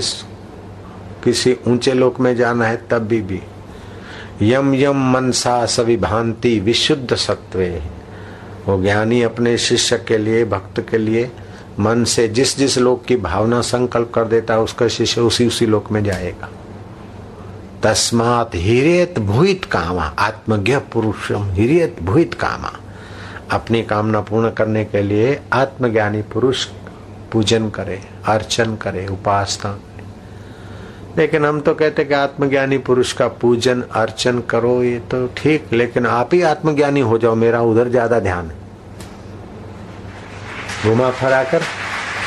किसी 1.23 1.55
ऊँचे 1.67 1.93
लोक 1.93 2.19
में 2.19 2.35
जाना 2.35 2.65
है, 2.65 2.77
तब 2.89 2.99
भी 2.99 3.21
भी। 3.21 3.41
यम 4.41 4.73
यम 4.73 5.11
मनसा 5.11 5.65
सभी 5.65 5.97
भांति 5.97 6.59
विशुद्ध 6.59 7.15
सत्वे। 7.15 7.69
वो 8.65 8.81
ज्ञानी 8.81 9.21
अपने 9.21 9.57
शिष्य 9.57 9.97
के 10.07 10.17
लिए, 10.17 10.45
भक्त 10.45 10.79
के 10.89 10.97
लिए 10.97 11.31
मन 11.79 12.03
से 12.03 12.27
जिस 12.27 12.57
जिस 12.57 12.77
लोक 12.77 13.03
की 13.05 13.15
भावना 13.17 13.61
संकल्प 13.61 14.11
कर 14.15 14.25
देता 14.25 14.53
है, 14.53 14.59
उसका 14.59 14.87
शिष्य 14.87 15.21
उसी 15.21 15.47
उसी 15.47 15.65
लोक 15.65 15.91
में 15.91 16.03
जाएगा। 16.03 16.49
तस्मात 17.83 18.55
हिरियत 18.55 19.19
भूत 19.19 19.65
कामा, 19.65 20.03
आत्मज्ञ 20.19 20.77
पुरुषम 20.93 21.49
हिरियत 21.51 22.01
भूत 22.03 22.33
कामा। 22.33 22.71
अपनी 23.51 23.83
कामना 23.83 24.21
पूर्ण 24.21 24.49
करने 24.49 24.83
के 24.85 25.01
लिए 25.01 25.39
आत्मज्ञानी 25.53 26.21
पुरुष 26.33 26.65
पूजन 27.31 27.69
करे, 27.69 27.99
अर्चन 28.25 28.75
करे, 28.75 29.07
उपासना 29.07 29.77
लेकिन 31.17 31.45
हम 31.45 31.59
तो 31.61 31.73
कहते 31.73 32.03
कि 32.05 32.13
आत्मज्ञानी 32.13 32.77
पुरुष 32.77 33.11
का 33.13 33.27
पूजन, 33.27 33.81
अर्चन 33.81 34.39
करो, 34.39 34.81
ये 34.83 34.99
तो 35.11 35.25
ठीक, 35.37 35.73
लेकिन 35.73 36.05
आप 36.05 36.33
ही 36.33 36.41
आत्मज्ञानी 36.41 36.99
हो 37.01 37.17
जाओ, 37.17 37.35
मेरा 37.35 37.61
उधर 37.61 37.89
ज़्यादा 37.89 38.19
ध्यान 38.19 38.49
है। 38.49 38.58
घुमा 40.89 41.09
फरा 41.11 41.43
कर 41.43 41.61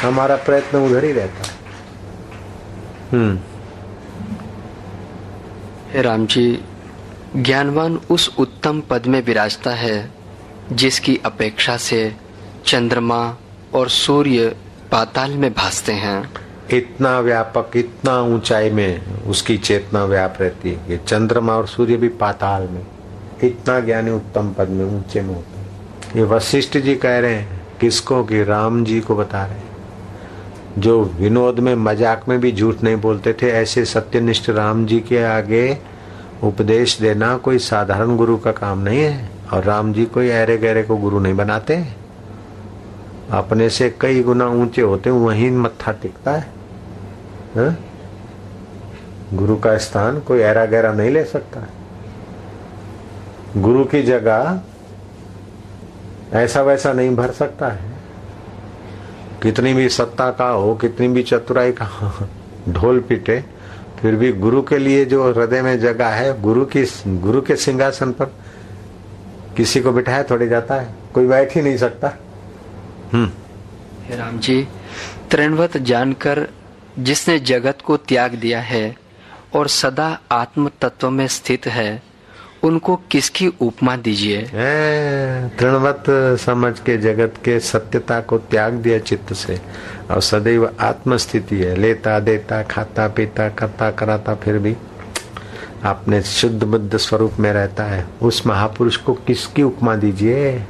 हमारा 0.03 0.37
प्रयत्न 0.37 0.79
उधर 0.79 1.05
ही 1.05 1.13
रहता। 1.13 1.43
है 1.45 1.55
हम्म 3.13 3.35
राम 6.03 6.27
जी 6.27 6.65
ज्ञानवान 7.37 8.01
उस 8.11 8.35
उत्तम 8.39 8.81
पद 8.91 9.07
में 9.07 9.23
विराजता 9.25 9.71
है 9.71 10.11
जिसकी 10.73 11.17
अपेक्षा 11.25 11.77
से 11.77 12.01
चंद्रमा 12.67 13.37
और 13.75 13.89
सूर्य 13.89 14.57
पाताल 14.93 15.31
में 15.35 15.53
भासते 15.53 15.93
हैं। 15.93 16.31
इतना 16.71 17.21
व्यापक 17.21 17.77
इतना 17.77 18.21
ऊंचाई 18.21 18.71
में 18.71 19.23
उसकी 19.23 19.57
चेतना 19.59 20.05
व्याप 20.05 20.35
रहती 20.41 20.71
है 20.71 20.77
कि 20.89 20.97
चंद्रमा 21.07 21.53
और 21.53 21.67
सूर्य 21.67 21.97
भी 21.97 22.09
पाताल 22.09 22.69
में 22.69 22.87
इतना 23.45 23.81
ज्ञानी 23.81 24.11
उत्तम 24.11 24.53
पद 24.59 24.69
में 24.69 24.85
ऊँचे 24.85 25.21
में 25.21 25.35
होते 25.35 26.19
ये 26.19 26.25
वशिष्ठ 26.25 26.79
जी 26.79 26.95
कह 26.97 27.19
रहे 27.19 27.35
हैं 27.35 27.62
किसको 27.83 28.23
कि 28.25 28.43
राम 28.45 28.85
जी 28.85 29.01
को 29.01 29.17
बता 29.17 29.45
रहे 29.45 29.71
जो 30.79 31.03
विनोद 31.19 31.59
में, 31.59 31.75
मज़ाक 31.75 32.29
में 32.29 32.39
भी 32.41 32.53
झूठ 32.53 32.83
नहीं 32.83 32.97
बोलते 32.97 33.33
थे, 33.33 33.51
ऐसे 33.51 33.85
सत्यनिष्ठ 33.85 34.51
राम 34.51 34.87
जी 34.87 35.01
के 35.01 35.23
आगे 35.25 35.79
उपदेश 36.45 36.99
देना 37.01 37.37
कोई 37.37 37.59
साधारण 37.59 38.17
गुरु 38.17 38.37
का 38.37 38.53
काम 38.53 38.79
नहीं 38.79 39.01
है। 39.01 39.31
और 39.53 39.65
राम 39.65 39.93
जी 39.93 40.05
कोई 40.05 40.31
अरे 40.31 40.57
गहरे 40.59 40.83
को 40.83 40.97
गुरु 40.97 41.19
नहीं 41.21 41.35
बनाते 41.35 41.77
अपने 43.31 43.69
से 43.71 43.89
कई 44.01 44.23
गुना 44.23 44.47
ऊँचे 44.47 44.83
होते 44.83 45.11
वहीं 45.11 45.51
मत्था 45.51 45.93
टिकता 45.93 46.33
है। 46.33 46.47
हा? 47.57 47.75
गुरु 49.35 49.57
का 49.57 49.77
स्थान 49.79 50.21
कोई 50.21 50.41
ऐरा 50.41 50.65
गहरा 50.67 50.93
नहीं 50.93 51.11
ले 51.11 51.25
सकता। 51.25 51.67
गुरु 53.57 53.85
की 53.85 54.03
जगह 54.03 54.61
ऐसा 56.33 56.63
वैसा 56.63 56.93
नहीं 56.93 57.17
भर 57.17 57.31
सकता 57.31 57.69
है। 57.69 57.93
कितनी 59.43 59.75
भी 59.75 59.89
सत्ता 59.89 60.31
का 60.31 60.49
हो, 60.49 60.75
कितनी 60.75 61.09
भी 61.09 61.23
चतुराई 61.23 61.73
का 61.73 62.29
ढोल 62.69 63.01
पीटे, 63.01 63.45
फिर 64.03 64.15
भी 64.15 64.33
गुरु 64.33 64.63
के 64.63 64.79
लिए 64.79 65.05
जो 65.05 65.33
हृदय 65.33 65.63
में 65.63 65.81
जगह 65.81 66.09
है, 66.09 66.43
गुरु 66.43 66.65
की 66.65 66.85
गुरु 67.07 67.43
के 67.43 67.57
सिंहासन 67.57 68.13
पर 68.13 68.25
किसी 69.57 69.81
को 69.81 69.93
बिठाया 69.93 70.23
थोड़े 70.23 70.49
जाता 70.49 70.75
है। 70.75 70.95
कोई 71.15 71.27
बैठ 71.27 71.57
ही 71.57 71.63
नहीं 71.63 71.77
सकता। 71.77 72.13
हम्म। 73.13 73.31
राम 74.17 74.39
जी, 74.39 74.69
त्रिणवत 75.31 75.77
जानकर 75.77 76.49
जिसने 76.99 77.39
जगत 77.39 77.79
को 77.85 77.97
त्याग 77.97 78.35
दिया 78.35 78.61
है 78.61 78.97
और 79.55 79.69
सदा 79.69 80.19
आत्म 80.33 80.71
तत्व 80.81 81.11
में 81.11 81.27
स्थित 81.27 81.67
है 81.67 82.03
उनको 82.65 83.01
किसकी 83.11 83.53
उपमा 83.61 83.97
दीजिए? 83.97 84.43
तृणवत 85.59 86.05
समझ 86.41 86.79
के 86.79 86.97
जगत 86.97 87.35
के 87.45 87.61
सत्यता 87.61 88.21
को 88.21 88.39
त्याग 88.39 88.73
दिया 88.73 88.99
चित्त 88.99 89.33
से। 89.33 89.61
और 90.11 90.21
सदैव 90.21 90.71
आत्म 90.81 91.17
स्थिति 91.17 91.57
है। 91.57 91.77
लेता, 91.77 92.21
देता, 92.21 92.63
खाता, 92.63 93.09
पीता, 93.09 93.49
करता, 93.49 93.91
कराता, 93.91 94.35
फिर 94.35 94.59
भी 94.59 94.77
अपने 95.85 96.23
शुद्ध 96.23 96.65
बुद्ध 96.65 96.97
स्वरूप 96.97 97.33
में 97.41 97.53
रहता 97.53 97.85
है। 97.85 98.07
उस 98.23 98.47
महापुरुष 98.47 98.97
को 98.97 99.13
किसकी 99.13 99.63
उपमा 99.63 99.97
दीजिए? 99.97 100.67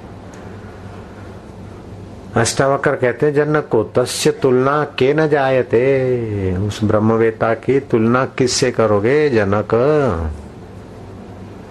अष्टावकर 2.34 2.96
कहते 2.96 3.26
हैं, 3.26 3.34
जनक 3.34 3.68
को 3.70 3.84
तस्य 3.84 4.30
तुलना 4.30 4.84
के 4.98 5.14
न 5.14 5.28
जायते। 5.28 6.56
उस 6.56 6.84
ब्रह्मवेता 6.84 7.54
की 7.54 7.80
तुलना 7.80 8.24
किससे 8.24 8.70
करोगे, 8.70 9.28
जनक? 9.28 9.74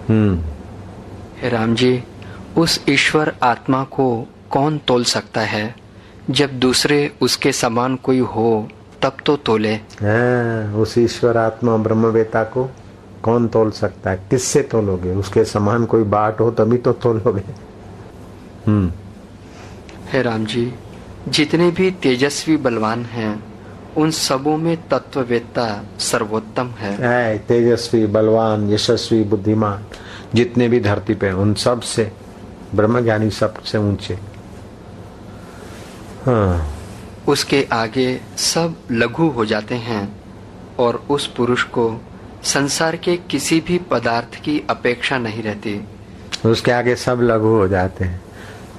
हम्म। 0.08 1.48
राम 1.48 1.74
जी 1.74 2.02
उस 2.56 2.80
ईश्वर 2.88 3.34
आत्मा 3.42 3.84
को 3.84 4.26
कौन 4.50 4.78
तोल 4.78 5.04
सकता 5.04 5.40
है? 5.40 5.74
जब 6.30 6.58
दूसरे 6.58 7.12
उसके 7.20 7.52
समान 7.52 7.96
कोई 7.96 8.18
हो 8.18 8.68
तब 9.02 9.16
तो 9.26 9.36
तोले। 9.36 9.76
उस 10.82 10.98
ईश्वर 10.98 11.36
आत्मा 11.36 11.76
ब्रह्मवेता 11.76 12.42
को 12.44 12.70
कौन 13.22 13.48
तोल 13.48 13.70
सकता 13.70 14.10
है? 14.10 14.16
किससे 14.30 14.62
तोलोगे? 14.62 15.14
उसके 15.14 15.44
समान 15.44 15.84
कोई 15.84 16.02
बाट 16.02 16.40
हो 16.40 16.50
तभी 16.50 16.78
तो 16.78 16.92
तोलोगे। 16.92 17.44
हम्म। 18.66 18.90
हे 20.12 20.22
राम 20.22 20.44
जी 20.44 20.72
जितने 21.28 21.70
भी 21.70 21.90
तेजस्वी 21.90 22.56
बलवान 22.56 23.04
हैं 23.04 23.51
उन 23.96 24.10
सबों 24.10 24.56
में 24.56 24.76
तत्ववेत्ता 24.88 25.84
सर्वोत्तम 25.98 26.66
है, 26.66 26.92
है 27.00 27.38
तेजस्वी 27.38 28.06
बलवान 28.06 28.70
यशस्वी 28.70 29.22
बुद्धिमान 29.24 29.84
जितने 30.34 30.68
भी 30.68 30.80
धरती 30.80 31.14
पे 31.14 31.32
उन 31.32 31.54
सबसे 31.54 32.12
ब्रह्म 32.74 33.00
ज्ञानी 33.00 33.30
सबसे 33.30 33.78
ऊँचे। 33.78 34.14
हाँ। 36.26 36.74
उसके 37.28 37.66
आगे 37.72 38.20
सब 38.36 38.74
लघु 38.90 39.28
हो 39.28 39.44
जाते 39.44 39.74
हैं 39.74 40.22
और 40.78 41.04
उस 41.10 41.26
पुरुष 41.26 41.62
को 41.62 42.00
संसार 42.44 42.96
के 42.96 43.16
किसी 43.16 43.60
भी 43.60 43.78
पदार्थ 43.78 44.42
की 44.42 44.62
अपेक्षा 44.70 45.18
नहीं 45.18 45.42
रहती। 45.42 45.80
उसके 46.46 46.72
आगे 46.72 46.96
सब 46.96 47.20
लघु 47.22 47.48
हो 47.48 47.68
जाते 47.68 48.04
हैं। 48.04 48.20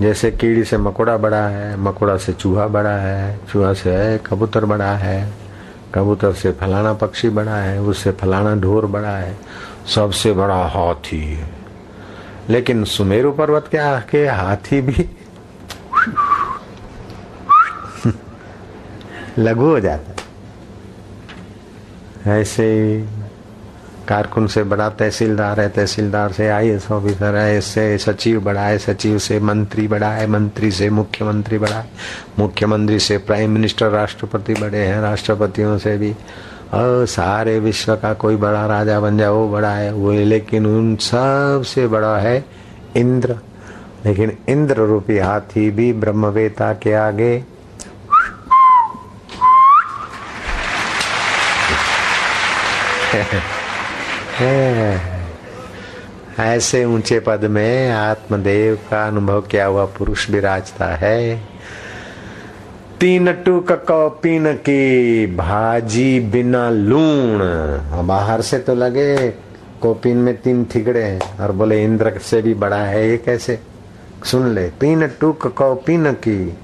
जैसे 0.02 0.32
कीड़ी 0.32 0.64
से 0.64 0.78
मकोड़ा 0.78 1.18
बड़ा 1.18 1.48
है, 1.48 1.78
मकोड़ा 1.78 2.18
से 2.18 2.34
चूहा 2.34 2.68
बड़ा 2.68 2.90
है, 2.90 3.40
चूहा 3.52 3.74
से 3.74 4.18
कबूतर 4.18 4.66
बड़ा 4.66 4.92
है, 4.92 5.34
कबूतर 5.96 6.34
से 6.34 6.52
फलाना 6.52 6.94
पक्षी 6.94 7.30
बड़ा 7.30 7.56
है, 7.56 7.82
उससे 7.82 8.12
फलाना 8.12 8.56
ढोर 8.56 8.86
बड़ा 8.86 9.18
है, 9.18 9.38
सबसे 9.96 10.34
बड़ा 10.34 10.56
हाथी 10.56 11.34
है। 11.34 11.50
लेकिन 12.50 12.84
सुमेरु 12.84 13.32
पर्वत 13.32 13.68
के 13.72 13.78
आके 13.78 14.28
हाथी 14.28 14.82
भी 14.82 15.10
लघु 19.40 19.66
हो 19.66 19.80
जाता 19.80 20.16
है। 22.26 22.42
ऐसे 22.42 22.98
कारकुन 24.08 24.48
से 24.48 24.64
बड़ा 24.64 24.90
तहसीलदार 24.90 25.60
है, 25.60 25.70
तहसीलदार 25.70 26.32
से 26.32 26.50
आई 26.50 26.70
एस 26.70 26.92
ऑफिसर 26.92 27.36
है 27.36 27.58
इससे 27.58 27.98
सचिव 27.98 28.42
बड़ा 28.42 28.62
है, 28.62 28.78
सचिव 28.78 29.18
से 29.18 29.40
मंत्री 29.40 29.88
बड़ा 29.88 30.08
है, 30.08 30.28
मंत्री 30.28 30.72
से 30.72 30.90
मुख्यमंत्री 30.90 31.58
बड़ा 31.58 31.76
है, 31.76 31.90
मुख्यमंत्री 32.40 33.00
से 33.00 33.18
प्राइम 33.18 33.52
मिनिस्टर, 33.52 33.90
राष्ट्रपति 33.90 34.54
बड़े 34.54 34.78
हैं, 34.78 35.02
राष्ट्रपतियों 35.02 35.78
से 35.78 35.98
भी। 35.98 36.16
और 36.74 37.06
सारे 37.06 37.60
विश्व 37.60 37.96
का 37.96 38.14
कोई 38.14 38.36
बड़ा 38.36 38.66
राजा 38.66 39.00
बन 39.00 39.18
जाए, 39.18 39.28
वो 39.28 39.50
बड़ा 39.50 39.72
है, 39.72 39.94
वो 39.94 40.12
लेकिन 40.12 40.66
उन 40.66 40.96
सबसे 40.96 41.88
बड़ा 41.88 42.18
है 42.18 42.46
इंद्र। 42.98 43.36
लेकिन 44.06 44.38
इंद्र 44.50 44.76
रूपी 44.76 45.18
हाथी 45.18 45.72
भी 45.72 45.94
ब्रह्मवेता 45.94 46.74
के 46.74 46.94
आगे। 46.94 47.44
ऐसे 56.40 56.86
ऊँचे 56.86 57.20
पद 57.20 57.46
में 57.46 57.92
आत्मदेव 57.92 58.76
का 58.76 59.08
अनुभव 59.08 59.42
किया 59.42 59.66
हुआ? 59.66 59.86
पुरुष 59.86 60.30
विराजता 60.30 60.86
है। 60.86 61.44
तीन 63.00 63.34
टूक 63.34 63.72
कौपीन 63.72 64.54
की 64.54 65.26
भाजी 65.36 66.20
बिना 66.20 66.70
लूण। 66.70 67.40
बाहर 68.08 68.42
से 68.42 68.60
तो 68.60 68.76
लगे, 68.76 69.30
कोपिन 69.82 70.18
में 70.18 70.42
तीन 70.42 70.66
ठिगड़े 70.66 71.04
हैं 71.04 71.40
और 71.40 71.52
बोले, 71.52 71.84
इंद्र 71.84 72.20
से 72.22 72.42
भी 72.42 72.54
बड़ा 72.54 72.78
है, 72.78 73.10
ये 73.10 73.18
कैसे? 73.18 73.60
सुन 74.26 74.56
ले, 74.56 74.70
तीन 74.70 75.08
टूक 75.08 75.48
कौपीन 75.48 76.12
की 76.12 76.58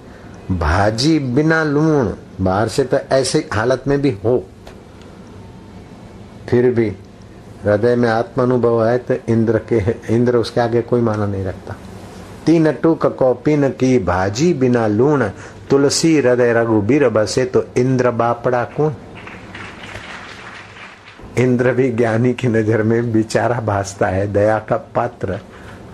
भाजी 0.52 1.20
बिना 1.20 1.64
लूण। 1.64 2.14
बाहर 2.42 2.68
से 2.68 2.84
तो 2.84 2.98
ऐसे 2.98 3.50
हालत 3.54 3.84
में 3.88 4.02
भी 4.02 4.18
हो। 4.26 4.44
फिर 6.50 6.72
भी 6.72 6.94
हृदय 7.64 7.96
में 7.96 8.10
आत्मानुभव 8.10 8.86
है 8.86 8.98
तो 8.98 9.16
इंद्र 9.30 9.60
के 9.72 9.80
इंद्र 10.16 10.38
उसके 10.38 10.62
आगे 10.62 10.82
कोई 10.82 11.02
माना 11.02 11.26
नहीं 11.26 11.44
रखता। 11.46 11.76
तीन 12.46 12.72
टूक 12.74 13.06
कौपिन 13.18 13.70
की 13.70 13.98
भाजी 14.00 14.54
बिना 14.54 14.86
लूण 14.88 15.24
तुलसी 15.70 16.16
हृदय 16.18 16.54
रघुबीर 16.54 17.08
बसे 17.10 17.46
तो 17.46 17.64
इंद्र 17.78 18.12
बापड़ा 18.12 18.64
कौन? 18.78 18.96
इंद्र 21.38 21.72
भी 21.74 21.90
ज्ञानी 21.92 22.34
की 22.34 22.48
नज़र 22.48 22.84
में 22.84 23.12
बिचारा 23.12 23.60
भासता 23.62 24.08
है 24.08 24.26
दया 24.34 24.58
का 24.60 24.78
पात्र। 24.96 25.40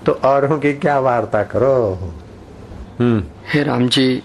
तो 0.05 0.11
औरों 0.25 0.57
की 0.59 0.73
क्या 0.73 0.99
वार्ता 0.99 1.43
करो? 1.43 1.75
हम्म। 2.99 3.23
हे 3.53 3.63
राम 3.63 3.87
जी 3.87 4.23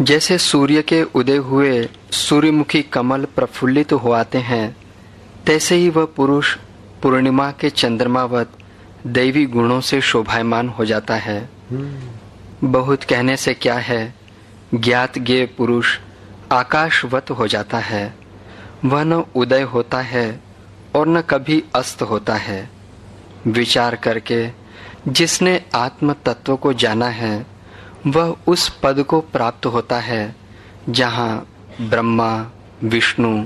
जैसे 0.00 0.38
सूर्य 0.38 0.82
के 0.82 1.02
उदय 1.14 1.36
हुए 1.36 1.88
सूर्यमुखी 2.12 2.82
कमल 2.82 3.24
प्रफुल्लित 3.36 3.88
तो 3.88 3.96
हो 3.98 4.12
आते 4.12 4.38
हैं 4.38 4.76
तैसे 5.46 5.74
ही 5.74 5.88
वह 5.90 6.04
पुरुष 6.16 6.56
पूर्णिमा 7.02 7.50
के 7.50 7.70
चंद्रमावत 7.70 8.50
दैवी 9.06 9.46
गुणों 9.46 9.80
से 9.80 10.00
शोभायमान 10.00 10.68
हो 10.68 10.84
जाता 10.84 11.14
है। 11.14 11.48
हम्म। 11.70 12.72
बहुत 12.72 13.04
कहने 13.04 13.36
से 13.36 13.54
क्या 13.54 13.74
है? 13.74 14.14
ज्ञात 14.74 15.18
गे 15.18 15.46
पुरुष 15.46 15.98
आकाशवत 16.52 17.30
हो 17.30 17.46
जाता 17.46 17.78
है। 17.78 18.14
वह 18.84 19.04
न 19.04 19.12
उदय 19.12 19.62
होता 19.62 20.00
है 20.00 20.40
और 20.94 21.08
न 21.08 21.20
कभी 21.20 21.64
अस्त 21.74 22.02
होता 22.02 22.34
है। 22.34 22.70
विचार 23.46 23.96
करके 23.96 24.50
जिसने 25.08 25.64
आत्म 25.74 26.12
तत्व 26.12 26.56
को 26.56 26.72
जाना 26.72 27.06
है 27.06 27.46
वह 28.06 28.36
उस 28.46 28.68
पद 28.82 29.02
को 29.02 29.20
प्राप्त 29.20 29.66
होता 29.66 30.00
है 30.00 30.36
जहाँ 30.88 31.48
ब्रह्मा 31.80 32.50
विष्णु 32.82 33.44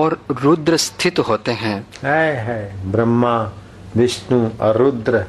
और 0.00 0.22
रुद्र 0.42 0.76
स्थित 0.76 1.18
होते 1.18 1.52
हैं। 1.52 1.86
है 2.04 2.36
है। 2.36 2.90
ब्रह्मा 2.92 3.52
विष्णु 3.96 4.50
और 4.60 4.76
रुद्र 4.76 5.26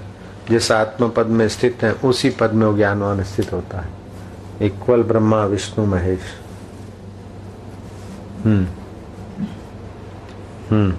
जिस 0.50 0.72
आत्म 0.72 1.10
पद 1.10 1.26
में 1.26 1.50
स्थित 1.50 1.78
है 1.84 1.92
उसी 1.94 2.30
पद 2.30 2.54
में 2.54 2.68
वो 2.68 2.78
ज्ञानवान 2.78 3.24
स्थित 3.24 3.54
होता 3.54 3.82
है। 3.82 3.90
इक्वल 4.62 5.04
ब्रह्मा 5.04 5.46
विष्णु 5.46 5.86
महेश। 5.86 6.20
हम्म। 8.46 8.68
हम्म। 10.72 10.98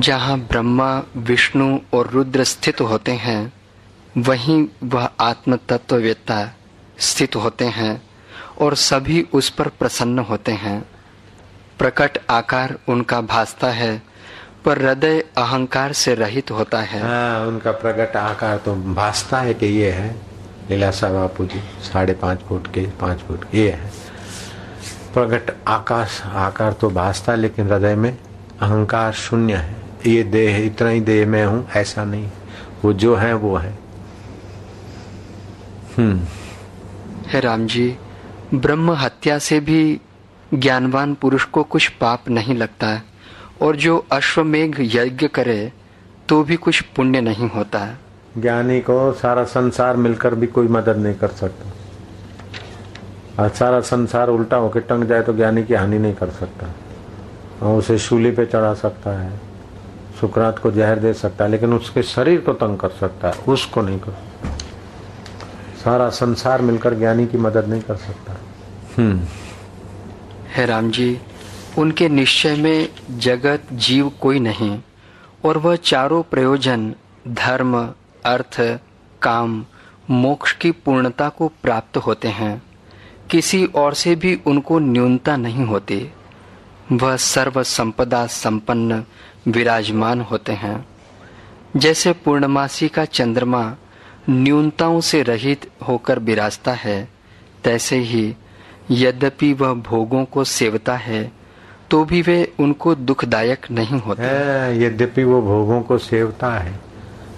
जहाँ 0.00 0.38
ब्रह्मा 0.38 1.02
विष्णु 1.16 1.78
और 1.94 2.10
रुद्र 2.10 2.44
स्थित 2.44 2.80
होते 2.80 3.12
हैं 3.12 3.52
वहीं 4.18 4.66
वह 4.84 5.10
आत्म 5.20 5.58
तत्ववेत्ता 5.68 6.54
स्थित 6.98 7.36
होते 7.36 7.64
हैं 7.64 8.02
और 8.60 8.74
सभी 8.74 9.28
उस 9.34 9.50
पर 9.50 9.68
प्रसन्न 9.68 10.18
होते 10.18 10.52
हैं। 10.52 10.84
प्रकट 11.78 12.18
आकार 12.30 12.76
उनका 12.88 13.20
भासता 13.20 13.70
है 13.70 14.02
पर 14.64 14.78
हृदय 14.82 15.20
अहंकार 15.38 15.92
से 15.92 16.14
रहित 16.14 16.50
होता 16.50 16.80
है। 16.80 17.00
हाँ, 17.02 17.46
उनका 17.46 17.72
प्रकट 17.72 18.16
आकार 18.16 18.56
तो 18.58 18.74
भासता 18.94 19.40
है 19.40 19.54
कि 19.54 19.66
ये 19.66 19.90
है। 19.90 20.14
लीलासा 20.70 21.08
बापू 21.08 21.44
जी 21.44 21.60
साढ़े 21.82 22.14
पाँच 22.14 22.40
फुट 22.40 22.66
के 22.66 22.86
पाँच 23.00 23.20
फुट 23.20 23.44
ये 23.54 23.70
है। 23.70 23.90
प्रकट 25.14 25.54
आकाश 25.68 26.20
आकार 26.26 26.72
तो 26.72 26.90
भासता 26.90 27.32
है 27.32 27.38
लेकिन 27.38 27.66
हृदय 27.66 27.94
में 27.94 28.10
अहंकार 28.12 29.12
शून्य 29.12 29.54
है। 29.54 29.76
ये 30.06 30.22
देह 30.22 30.56
इतना 30.66 30.88
ही 30.88 31.00
देह 31.00 31.26
में 31.26 31.44
हूँ 31.44 31.66
ऐसा 31.76 32.04
नहीं। 32.04 32.28
वो 32.84 32.92
जो 32.92 33.14
है 33.16 33.32
वो 33.34 33.56
है। 33.56 33.78
हम्म। 35.96 36.26
हे 37.28 37.40
राम 37.40 37.66
जी 37.66 37.96
ब्रह्म 38.54 38.92
हत्या 38.94 39.38
से 39.38 39.60
भी 39.60 40.00
ज्ञानवान 40.54 41.14
पुरुष 41.14 41.44
को 41.44 41.62
कुछ 41.62 41.88
पाप 41.88 42.28
नहीं 42.28 42.56
लगता 42.56 42.86
है 42.86 43.02
और 43.62 43.76
जो 43.76 44.06
अश्वमेघ 44.12 44.76
यज्ञ 44.80 45.28
करे 45.28 45.72
तो 46.28 46.44
भी 46.44 46.56
कुछ 46.56 46.80
पुण्य 46.80 47.20
नहीं 47.20 47.50
होता 47.50 47.78
है। 47.78 47.98
ज्ञानी 48.38 48.80
को 48.80 49.12
सारा 49.12 49.44
संसार 49.44 49.96
मिलकर 49.96 50.34
भी 50.34 50.46
कोई 50.46 50.68
मदद 50.68 50.96
नहीं 50.96 51.14
कर 51.14 51.28
सकता। 51.28 51.70
और 53.42 53.48
सारा 53.48 53.80
संसार 53.80 54.28
उल्टा 54.28 54.56
होकर 54.56 54.80
टंग 54.80 55.04
जाए 55.04 55.22
तो 55.22 55.32
ज्ञानी 55.32 55.62
की 55.62 55.74
हानि 55.74 55.98
नहीं 55.98 56.14
कर 56.14 56.30
सकता। 56.30 56.66
और 57.62 57.78
उसे 57.78 57.98
शूली 57.98 58.30
पे 58.30 58.46
चढ़ा 58.46 58.74
सकता 58.74 59.10
है 59.10 59.40
सुकरात 60.20 60.58
को 60.58 60.70
जहर 60.70 60.98
दे 60.98 61.14
सकता 61.14 61.44
है 61.44 61.50
लेकिन 61.50 61.72
उसके 61.72 62.02
शरीर 62.02 62.40
को 62.40 62.52
तंग 62.52 62.78
कर 62.78 62.88
सकता 62.88 63.28
है 63.28 63.34
उसको 63.48 63.82
नहीं 63.82 63.98
कर 63.98 64.12
सकता। 64.12 64.50
सारा 65.84 66.08
संसार 66.08 66.62
मिलकर 66.62 66.94
ज्ञानी 66.94 67.26
की 67.26 67.38
मदद 67.38 67.66
नहीं 67.66 67.82
कर 67.82 67.96
सकता। 67.96 68.36
हम्म। 68.98 69.20
है 70.56 70.66
राम 70.66 70.90
जी, 70.90 71.18
उनके 71.78 72.08
निश्चय 72.08 72.56
में 72.56 72.88
जगत 73.18 73.62
जीव 73.72 74.08
कोई 74.08 74.38
नहीं, 74.38 74.82
और 75.44 75.58
वह 75.58 75.76
चारों 75.76 76.22
प्रयोजन, 76.22 76.94
धर्म, 77.28 77.94
अर्थ, 78.24 78.78
काम, 79.22 79.66
मोक्ष 80.10 80.52
की 80.52 80.70
पूर्णता 80.70 81.28
को 81.28 81.48
प्राप्त 81.48 81.96
होते 81.96 82.28
हैं। 82.28 82.62
किसी 83.30 83.66
और 83.66 83.94
से 83.94 84.16
भी 84.16 84.40
उनको 84.46 84.78
न्यूनता 84.78 85.36
नहीं 85.36 85.64
होती। 85.64 86.10
वह 86.92 87.16
सर्व 87.16 87.62
संपदा 87.62 88.26
संपन्न, 88.26 89.04
विराजमान 89.48 90.20
होते 90.20 90.52
हैं। 90.52 90.86
जैसे 91.76 92.12
पूर्णमासी 92.12 92.88
का 92.88 93.04
चंद्रमा 93.04 93.76
न्यूनताओं 94.30 95.00
से 95.00 95.22
रहित 95.22 95.70
होकर 95.88 96.18
विराजता 96.18 96.72
है, 96.72 97.08
तैसे 97.64 97.96
ही 97.96 98.34
यद्यपि 98.90 99.52
वह 99.52 99.72
भोगों 99.82 100.24
को 100.24 100.44
सेवता 100.44 100.94
है 100.96 101.30
तो 101.90 102.04
भी 102.04 102.20
वे 102.22 102.52
उनको 102.60 102.94
दुखदायक 102.94 103.70
नहीं 103.70 104.00
होते। 104.00 104.22
यद्यपि 104.84 105.24
वो 105.24 105.40
भोगों 105.42 105.80
को 105.82 105.98
सेवता 105.98 106.50
है, 106.50 106.74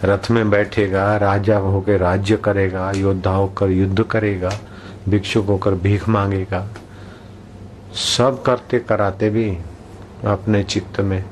रथ 0.04 0.30
में 0.30 0.50
बैठेगा, 0.50 1.16
राजा 1.16 1.56
होकर 1.58 1.98
राज्य 2.00 2.36
करेगा 2.36 2.90
योद्धा 2.92 3.30
होकर 3.30 3.70
युद्ध 3.70 4.02
करेगा, 4.02 4.50
भिक्षुक 5.08 5.46
होकर 5.46 5.74
भीख 5.76 6.08
मांगेगा, 6.08 6.66
सब 7.94 8.42
करते 8.42 8.78
कराते 8.78 9.30
भी 9.30 9.50
अपने 10.26 10.62
चित्त 10.64 11.00
में 11.00 11.24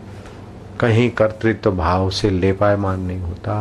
कहीं 0.80 1.10
कर्तृत्व 1.10 1.60
तो 1.60 1.72
भाव 1.72 2.10
से 2.10 2.30
ले 2.30 2.52
पाए 2.52 2.76
मान 2.76 3.00
नहीं 3.00 3.20
होता। 3.20 3.54